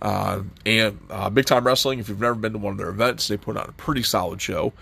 Uh, 0.00 0.42
and 0.64 0.98
uh, 1.10 1.28
Big 1.28 1.44
Time 1.44 1.66
Wrestling, 1.66 1.98
if 1.98 2.08
you've 2.08 2.20
never 2.20 2.34
been 2.34 2.52
to 2.52 2.58
one 2.58 2.72
of 2.72 2.78
their 2.78 2.90
events, 2.90 3.28
they 3.28 3.36
put 3.36 3.56
on 3.56 3.68
a 3.68 3.72
pretty 3.72 4.02
solid 4.02 4.40
show. 4.40 4.72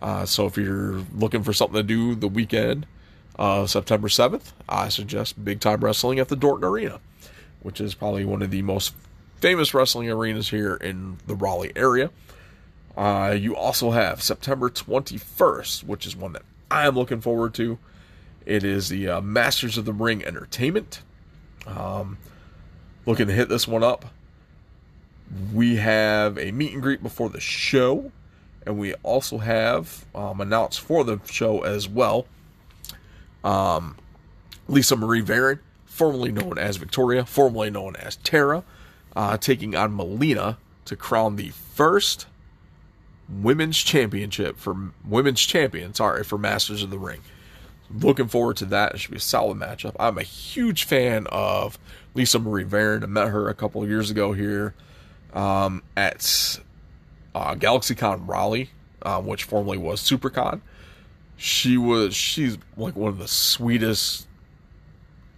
Uh, 0.00 0.24
so 0.24 0.46
if 0.46 0.56
you're 0.56 1.02
looking 1.14 1.42
for 1.42 1.52
something 1.52 1.76
to 1.76 1.82
do 1.82 2.14
the 2.14 2.28
weekend, 2.28 2.86
uh, 3.38 3.66
September 3.66 4.08
7th, 4.08 4.52
I 4.68 4.88
suggest 4.88 5.42
Big 5.44 5.60
Time 5.60 5.80
Wrestling 5.80 6.18
at 6.18 6.28
the 6.28 6.36
Dorton 6.36 6.62
Arena, 6.62 7.00
which 7.60 7.80
is 7.80 7.94
probably 7.94 8.24
one 8.24 8.42
of 8.42 8.50
the 8.50 8.62
most 8.62 8.94
famous 9.40 9.74
wrestling 9.74 10.10
arenas 10.10 10.50
here 10.50 10.74
in 10.74 11.18
the 11.26 11.34
Raleigh 11.34 11.72
area. 11.76 12.10
Uh, 12.96 13.36
you 13.38 13.54
also 13.54 13.90
have 13.90 14.22
September 14.22 14.70
21st, 14.70 15.84
which 15.84 16.06
is 16.06 16.16
one 16.16 16.32
that 16.32 16.42
I 16.70 16.86
am 16.86 16.94
looking 16.94 17.20
forward 17.20 17.54
to. 17.54 17.78
It 18.46 18.64
is 18.64 18.88
the 18.88 19.08
uh, 19.08 19.20
Masters 19.20 19.76
of 19.76 19.84
the 19.84 19.92
Ring 19.92 20.24
Entertainment. 20.24 21.02
Um, 21.66 22.16
looking 23.04 23.26
to 23.26 23.32
hit 23.32 23.48
this 23.48 23.68
one 23.68 23.82
up. 23.82 24.06
We 25.52 25.76
have 25.76 26.38
a 26.38 26.52
meet 26.52 26.72
and 26.72 26.80
greet 26.80 27.02
before 27.02 27.28
the 27.28 27.40
show, 27.40 28.12
and 28.64 28.78
we 28.78 28.94
also 29.02 29.38
have 29.38 30.06
um, 30.14 30.40
announced 30.40 30.80
for 30.80 31.04
the 31.04 31.20
show 31.26 31.62
as 31.62 31.88
well. 31.88 32.26
Um, 33.42 33.96
Lisa 34.68 34.96
Marie 34.96 35.22
Varon, 35.22 35.58
formerly 35.84 36.32
known 36.32 36.58
as 36.58 36.76
Victoria, 36.76 37.26
formerly 37.26 37.70
known 37.70 37.96
as 37.96 38.16
Tara, 38.16 38.62
uh, 39.16 39.38
taking 39.38 39.74
on 39.74 39.96
Melina 39.96 40.58
to 40.84 40.94
crown 40.94 41.36
the 41.36 41.48
first 41.48 42.26
women's 43.28 43.78
championship 43.78 44.58
for 44.58 44.92
women's 45.04 45.40
champion. 45.40 45.94
Sorry 45.94 46.22
for 46.22 46.38
Masters 46.38 46.82
of 46.82 46.90
the 46.90 46.98
Ring. 46.98 47.22
Looking 47.90 48.28
forward 48.28 48.58
to 48.58 48.66
that. 48.66 48.94
It 48.94 48.98
should 48.98 49.12
be 49.12 49.16
a 49.16 49.20
solid 49.20 49.58
matchup. 49.58 49.96
I'm 49.98 50.18
a 50.18 50.22
huge 50.22 50.84
fan 50.84 51.26
of 51.28 51.78
Lisa 52.14 52.38
Marie 52.38 52.64
Varon. 52.64 53.02
I 53.02 53.06
met 53.06 53.28
her 53.28 53.48
a 53.48 53.54
couple 53.54 53.82
of 53.82 53.88
years 53.88 54.10
ago 54.10 54.32
here 54.32 54.74
um, 55.32 55.82
at 55.96 56.58
uh, 57.34 57.54
GalaxyCon 57.54 58.28
Raleigh, 58.28 58.70
uh, 59.02 59.20
which 59.22 59.44
formerly 59.44 59.78
was 59.78 60.00
SuperCon. 60.00 60.60
She 61.36 61.76
was 61.76 62.14
she's 62.14 62.58
like 62.76 62.96
one 62.96 63.08
of 63.08 63.18
the 63.18 63.28
sweetest 63.28 64.26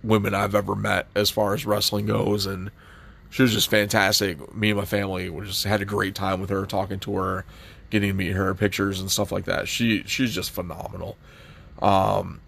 women 0.03 0.35
I've 0.35 0.55
ever 0.55 0.75
met 0.75 1.07
as 1.15 1.29
far 1.29 1.55
as 1.55 1.67
wrestling 1.67 2.07
goes, 2.07 2.47
and 2.47 2.71
she 3.31 3.43
was 3.43 3.53
just 3.53 3.71
fantastic. 3.71 4.55
Me 4.55 4.71
and 4.71 4.79
my 4.79 4.85
family 4.85 5.29
we 5.31 5.47
just 5.47 5.65
had 5.65 5.83
a 5.83 5.85
great 5.85 6.15
time 6.15 6.41
with 6.41 6.51
her, 6.51 6.67
talking 6.67 6.99
to 7.01 7.17
her, 7.17 7.45
getting 7.91 8.11
to 8.11 8.15
meet 8.15 8.33
her, 8.33 8.55
pictures 8.55 9.01
and 9.01 9.11
stuff 9.11 9.33
like 9.33 9.45
that. 9.45 9.69
She 9.69 10.03
she's 10.05 10.35
just 10.35 10.51
phenomenal. 10.51 11.17
Um, 11.81 12.41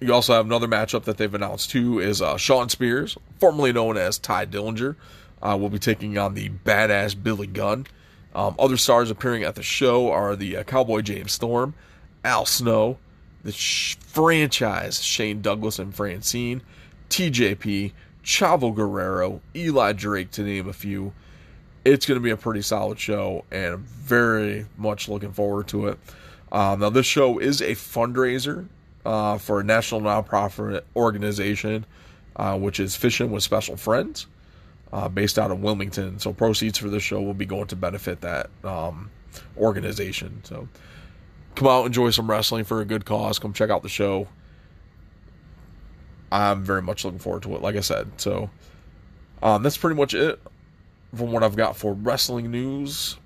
you 0.00 0.12
also 0.12 0.34
have 0.34 0.46
another 0.46 0.66
matchup 0.68 1.04
that 1.04 1.16
they've 1.16 1.32
announced 1.34 1.70
too 1.70 1.98
is 1.98 2.20
uh, 2.20 2.36
Shawn 2.36 2.68
Spears, 2.68 3.16
formerly 3.38 3.72
known 3.72 3.96
as 3.96 4.18
Tye 4.18 4.46
Dillinger, 4.46 4.96
uh, 5.42 5.56
will 5.58 5.70
be 5.70 5.78
taking 5.78 6.18
on 6.18 6.34
the 6.34 6.50
badass 6.50 7.20
Billy 7.20 7.46
Gunn. 7.46 7.86
Um, 8.34 8.56
other 8.58 8.76
stars 8.76 9.10
appearing 9.10 9.44
at 9.44 9.54
the 9.54 9.62
show 9.62 10.10
are 10.10 10.34
the 10.34 10.56
uh, 10.58 10.62
Cowboy 10.64 11.02
James 11.02 11.32
Storm, 11.32 11.74
Al 12.24 12.44
Snow, 12.44 12.98
the 13.44 13.52
sh- 13.52 13.96
franchise 14.00 15.02
Shane 15.02 15.40
Douglas 15.40 15.78
and 15.78 15.94
Francine, 15.94 16.62
TJP, 17.10 17.92
Chavo 18.24 18.74
Guerrero, 18.74 19.40
Eli 19.54 19.92
Drake, 19.92 20.30
to 20.32 20.42
name 20.42 20.68
a 20.68 20.72
few. 20.72 21.12
It's 21.84 22.06
going 22.06 22.16
to 22.18 22.22
be 22.22 22.30
a 22.30 22.36
pretty 22.36 22.62
solid 22.62 22.98
show, 22.98 23.44
and 23.50 23.74
I'm 23.74 23.84
very 23.84 24.66
much 24.78 25.08
looking 25.08 25.32
forward 25.32 25.68
to 25.68 25.88
it. 25.88 25.98
Um, 26.50 26.80
now, 26.80 26.88
this 26.88 27.04
show 27.04 27.38
is 27.38 27.60
a 27.60 27.72
fundraiser 27.72 28.66
uh, 29.04 29.36
for 29.36 29.60
a 29.60 29.64
national 29.64 30.00
nonprofit 30.00 30.82
organization, 30.96 31.84
uh, 32.36 32.58
which 32.58 32.80
is 32.80 32.96
Fishing 32.96 33.30
with 33.30 33.42
Special 33.42 33.76
Friends, 33.76 34.26
uh, 34.92 35.08
based 35.08 35.38
out 35.38 35.50
of 35.50 35.60
Wilmington. 35.60 36.18
So, 36.18 36.32
proceeds 36.32 36.78
for 36.78 36.88
this 36.88 37.02
show 37.02 37.20
will 37.20 37.34
be 37.34 37.46
going 37.46 37.66
to 37.66 37.76
benefit 37.76 38.22
that 38.22 38.48
um, 38.64 39.10
organization. 39.58 40.40
So, 40.44 40.68
come 41.54 41.68
out, 41.68 41.84
enjoy 41.84 42.10
some 42.10 42.30
wrestling 42.30 42.64
for 42.64 42.80
a 42.80 42.86
good 42.86 43.04
cause. 43.04 43.38
Come 43.38 43.52
check 43.52 43.68
out 43.68 43.82
the 43.82 43.90
show. 43.90 44.28
I'm 46.34 46.64
very 46.64 46.82
much 46.82 47.04
looking 47.04 47.20
forward 47.20 47.44
to 47.44 47.54
it, 47.54 47.62
like 47.62 47.76
I 47.76 47.80
said. 47.80 48.10
So, 48.16 48.50
um, 49.40 49.62
that's 49.62 49.76
pretty 49.76 49.94
much 49.94 50.14
it 50.14 50.40
from 51.14 51.30
what 51.30 51.44
I've 51.44 51.54
got 51.54 51.76
for 51.76 51.92
wrestling 51.92 52.50
news 52.50 53.16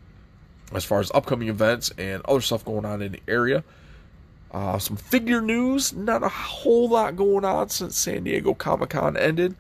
as 0.75 0.85
far 0.85 1.01
as 1.01 1.11
upcoming 1.15 1.49
events 1.49 1.91
and 1.97 2.23
other 2.27 2.43
stuff 2.43 2.67
going 2.67 2.85
on 2.85 3.01
in 3.01 3.13
the 3.13 3.23
area. 3.27 3.65
Uh, 4.51 4.79
some 4.79 4.97
figure 4.97 5.41
news, 5.41 5.95
not 5.95 6.23
a 6.23 6.29
whole 6.29 6.89
lot 6.91 7.17
going 7.17 7.47
on 7.47 7.71
since 7.71 7.97
San 7.97 8.25
Diego 8.25 8.53
Comic 8.53 8.91
Con 8.91 9.17
ended 9.17 9.55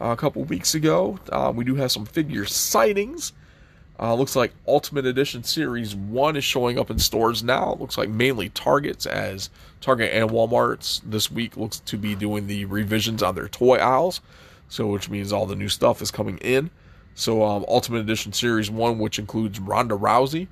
uh, 0.00 0.06
a 0.06 0.16
couple 0.16 0.42
weeks 0.42 0.74
ago. 0.74 1.20
Uh, 1.30 1.52
we 1.54 1.64
do 1.64 1.76
have 1.76 1.92
some 1.92 2.06
figure 2.06 2.44
sightings. 2.44 3.32
Uh, 4.00 4.14
looks 4.14 4.34
like 4.34 4.52
Ultimate 4.66 5.04
Edition 5.04 5.44
Series 5.44 5.94
1 5.94 6.36
is 6.36 6.44
showing 6.44 6.78
up 6.78 6.90
in 6.90 6.98
stores 6.98 7.42
now. 7.42 7.76
Looks 7.78 7.98
like 7.98 8.08
mainly 8.08 8.48
Targets, 8.48 9.04
as 9.04 9.50
Target 9.82 10.10
and 10.14 10.30
Walmart's 10.30 11.02
this 11.04 11.30
week 11.30 11.56
looks 11.58 11.80
to 11.80 11.98
be 11.98 12.14
doing 12.14 12.46
the 12.46 12.64
revisions 12.64 13.22
on 13.22 13.34
their 13.34 13.48
toy 13.48 13.76
aisles. 13.76 14.22
So, 14.70 14.86
which 14.86 15.10
means 15.10 15.32
all 15.32 15.44
the 15.44 15.56
new 15.56 15.68
stuff 15.68 16.00
is 16.00 16.10
coming 16.10 16.38
in. 16.38 16.70
So, 17.14 17.44
um, 17.44 17.66
Ultimate 17.68 17.98
Edition 17.98 18.32
Series 18.32 18.70
1, 18.70 18.98
which 18.98 19.18
includes 19.18 19.60
Ronda 19.60 19.96
Rousey 19.96 20.46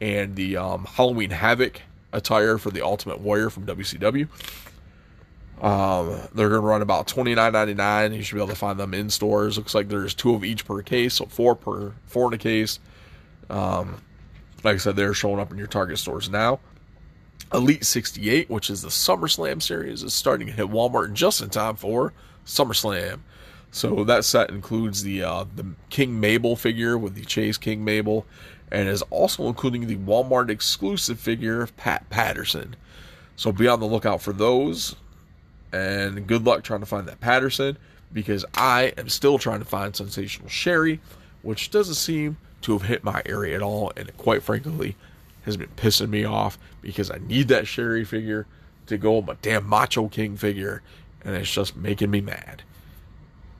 and 0.00 0.34
the 0.34 0.56
um, 0.56 0.84
Halloween 0.84 1.30
Havoc 1.30 1.82
attire 2.12 2.58
for 2.58 2.70
the 2.70 2.82
Ultimate 2.82 3.20
Warrior 3.20 3.50
from 3.50 3.66
WCW. 3.66 4.26
Um, 5.60 6.20
they're 6.34 6.48
going 6.48 6.60
to 6.60 6.66
run 6.66 6.82
about 6.82 7.08
twenty 7.08 7.34
nine 7.34 7.52
ninety 7.52 7.74
nine. 7.74 8.12
You 8.12 8.22
should 8.22 8.36
be 8.36 8.40
able 8.40 8.48
to 8.50 8.56
find 8.56 8.78
them 8.78 8.94
in 8.94 9.10
stores. 9.10 9.56
Looks 9.56 9.74
like 9.74 9.88
there's 9.88 10.14
two 10.14 10.34
of 10.34 10.44
each 10.44 10.64
per 10.64 10.82
case, 10.82 11.14
so 11.14 11.26
four 11.26 11.54
per 11.54 11.94
four 12.06 12.28
in 12.28 12.34
a 12.34 12.38
case. 12.38 12.78
Um, 13.50 14.02
like 14.64 14.74
I 14.74 14.78
said, 14.78 14.96
they're 14.96 15.14
showing 15.14 15.40
up 15.40 15.50
in 15.50 15.58
your 15.58 15.66
Target 15.66 15.98
stores 15.98 16.28
now. 16.28 16.60
Elite 17.52 17.84
68, 17.84 18.50
which 18.50 18.68
is 18.68 18.82
the 18.82 18.88
SummerSlam 18.88 19.62
series, 19.62 20.02
is 20.02 20.12
starting 20.12 20.48
to 20.48 20.52
hit 20.52 20.66
Walmart 20.66 21.14
just 21.14 21.40
in 21.40 21.48
time 21.48 21.76
for 21.76 22.12
SummerSlam. 22.44 23.20
So 23.70 24.04
that 24.04 24.24
set 24.24 24.50
includes 24.50 25.02
the 25.02 25.22
uh, 25.22 25.44
the 25.54 25.66
King 25.90 26.20
Mabel 26.20 26.56
figure 26.56 26.96
with 26.96 27.14
the 27.14 27.24
Chase 27.24 27.58
King 27.58 27.84
Mabel, 27.84 28.26
and 28.70 28.88
is 28.88 29.02
also 29.10 29.46
including 29.46 29.86
the 29.86 29.96
Walmart 29.96 30.50
exclusive 30.50 31.20
figure 31.20 31.62
of 31.62 31.76
Pat 31.76 32.08
Patterson. 32.10 32.76
So 33.36 33.52
be 33.52 33.68
on 33.68 33.80
the 33.80 33.86
lookout 33.86 34.20
for 34.20 34.32
those, 34.32 34.96
and 35.72 36.26
good 36.26 36.44
luck 36.44 36.62
trying 36.62 36.80
to 36.80 36.86
find 36.86 37.06
that 37.08 37.20
Patterson 37.20 37.76
because 38.12 38.44
I 38.54 38.94
am 38.96 39.08
still 39.08 39.38
trying 39.38 39.58
to 39.58 39.64
find 39.64 39.94
Sensational 39.94 40.48
Sherri, 40.48 41.00
which 41.42 41.70
doesn't 41.70 41.94
seem 41.94 42.38
to 42.62 42.72
have 42.72 42.82
hit 42.82 43.04
my 43.04 43.22
area 43.26 43.54
at 43.54 43.62
all, 43.62 43.92
and 43.96 44.14
quite 44.16 44.42
frankly 44.42 44.96
has 45.44 45.56
been 45.56 45.68
pissing 45.76 46.10
me 46.10 46.24
off 46.24 46.58
because 46.82 47.10
I 47.10 47.18
need 47.18 47.48
that 47.48 47.66
Sherri 47.66 48.04
figure 48.04 48.46
to 48.86 48.98
go 48.98 49.16
with 49.16 49.26
my 49.26 49.36
damn 49.42 49.66
Macho 49.66 50.08
King 50.08 50.36
figure, 50.36 50.82
and 51.24 51.34
it's 51.36 51.52
just 51.52 51.76
making 51.76 52.10
me 52.10 52.20
mad 52.20 52.62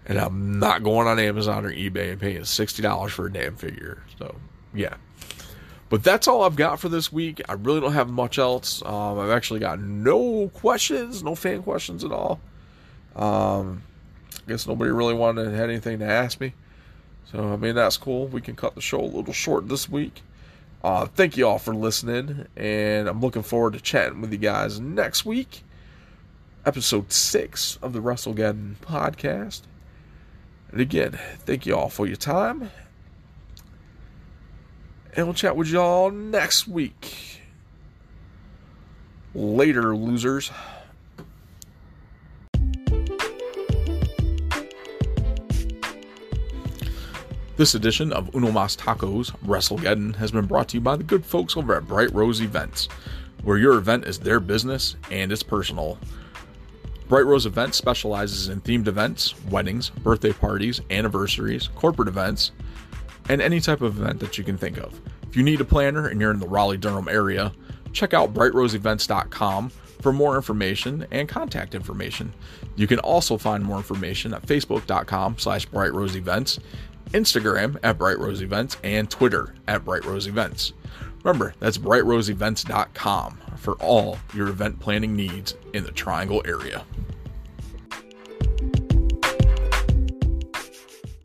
and 0.08 0.18
I'm 0.18 0.58
not 0.58 0.82
going 0.82 1.06
on 1.06 1.18
Amazon 1.18 1.66
or 1.66 1.72
eBay 1.72 2.12
and 2.12 2.20
paying 2.20 2.44
sixty 2.44 2.82
dollars 2.82 3.12
for 3.12 3.26
a 3.26 3.32
damn 3.32 3.56
figure. 3.56 4.02
So 4.18 4.34
yeah. 4.74 4.94
But 5.90 6.04
that's 6.04 6.28
all 6.28 6.42
I've 6.42 6.56
got 6.56 6.80
for 6.80 6.88
this 6.88 7.10
week. 7.10 7.40
I 7.48 7.54
really 7.54 7.80
don't 7.80 7.92
have 7.92 8.10
much 8.10 8.38
else. 8.38 8.82
Um, 8.84 9.18
I've 9.18 9.30
actually 9.30 9.60
got 9.60 9.80
no 9.80 10.48
questions, 10.48 11.22
no 11.22 11.34
fan 11.34 11.62
questions 11.62 12.04
at 12.04 12.12
all. 12.12 12.40
Um, 13.16 13.82
I 14.46 14.50
guess 14.50 14.66
nobody 14.66 14.90
really 14.90 15.14
wanted 15.14 15.44
to 15.44 15.50
had 15.50 15.70
anything 15.70 15.98
to 16.00 16.04
ask 16.04 16.40
me. 16.40 16.52
So 17.32 17.52
I 17.52 17.56
mean 17.56 17.74
that's 17.74 17.96
cool. 17.96 18.26
We 18.26 18.40
can 18.40 18.56
cut 18.56 18.74
the 18.74 18.80
show 18.80 19.00
a 19.00 19.04
little 19.04 19.32
short 19.32 19.68
this 19.68 19.88
week. 19.88 20.22
Uh, 20.82 21.06
thank 21.06 21.36
you 21.36 21.46
all 21.46 21.58
for 21.58 21.74
listening, 21.74 22.46
and 22.56 23.08
I'm 23.08 23.20
looking 23.20 23.42
forward 23.42 23.72
to 23.72 23.80
chatting 23.80 24.20
with 24.20 24.30
you 24.30 24.38
guys 24.38 24.78
next 24.78 25.26
week. 25.26 25.64
Episode 26.64 27.12
six 27.12 27.78
of 27.82 27.92
the 27.92 28.00
WrestleGeddon 28.00 28.76
podcast. 28.76 29.62
And 30.70 30.80
again, 30.80 31.18
thank 31.40 31.66
you 31.66 31.74
all 31.74 31.88
for 31.88 32.06
your 32.06 32.16
time. 32.16 32.70
And 35.14 35.26
we'll 35.26 35.34
chat 35.34 35.56
with 35.56 35.68
y'all 35.68 36.10
next 36.10 36.68
week. 36.68 37.40
Later, 39.34 39.96
losers. 39.96 40.50
This 47.58 47.74
edition 47.74 48.12
of 48.12 48.32
Uno 48.36 48.52
Mas 48.52 48.76
Tacos 48.76 49.32
WrestleGeddon 49.44 50.14
has 50.14 50.30
been 50.30 50.46
brought 50.46 50.68
to 50.68 50.76
you 50.76 50.80
by 50.80 50.94
the 50.94 51.02
good 51.02 51.26
folks 51.26 51.56
over 51.56 51.74
at 51.74 51.88
Bright 51.88 52.14
Rose 52.14 52.40
Events, 52.40 52.88
where 53.42 53.58
your 53.58 53.78
event 53.78 54.04
is 54.04 54.20
their 54.20 54.38
business 54.38 54.94
and 55.10 55.32
it's 55.32 55.42
personal. 55.42 55.98
Bright 57.08 57.26
Rose 57.26 57.46
Events 57.46 57.76
specializes 57.76 58.48
in 58.48 58.60
themed 58.60 58.86
events, 58.86 59.34
weddings, 59.46 59.90
birthday 59.90 60.32
parties, 60.32 60.80
anniversaries, 60.90 61.68
corporate 61.74 62.06
events, 62.06 62.52
and 63.28 63.42
any 63.42 63.60
type 63.60 63.80
of 63.80 63.98
event 64.00 64.20
that 64.20 64.38
you 64.38 64.44
can 64.44 64.56
think 64.56 64.78
of. 64.78 65.00
If 65.28 65.36
you 65.36 65.42
need 65.42 65.60
a 65.60 65.64
planner 65.64 66.08
and 66.08 66.20
you're 66.20 66.30
in 66.30 66.40
the 66.40 66.48
Raleigh 66.48 66.78
Durham 66.78 67.08
area, 67.08 67.52
check 67.92 68.14
out 68.14 68.34
brightroseevents.com 68.34 69.70
for 70.00 70.12
more 70.12 70.36
information 70.36 71.06
and 71.10 71.28
contact 71.28 71.74
information. 71.74 72.32
You 72.76 72.86
can 72.86 72.98
also 73.00 73.36
find 73.36 73.64
more 73.64 73.76
information 73.76 74.32
at 74.32 74.46
facebook.com 74.46 75.38
slash 75.38 75.68
brightroseevents, 75.68 76.60
Instagram 77.10 77.78
at 77.82 77.98
brightroseevents, 77.98 78.76
and 78.84 79.10
Twitter 79.10 79.54
at 79.66 79.84
brightroseevents. 79.84 80.72
Remember, 81.24 81.54
that's 81.58 81.78
brightroseevents.com 81.78 83.38
for 83.56 83.74
all 83.74 84.18
your 84.34 84.48
event 84.48 84.78
planning 84.78 85.16
needs 85.16 85.56
in 85.72 85.84
the 85.84 85.90
Triangle 85.90 86.42
area. 86.44 86.84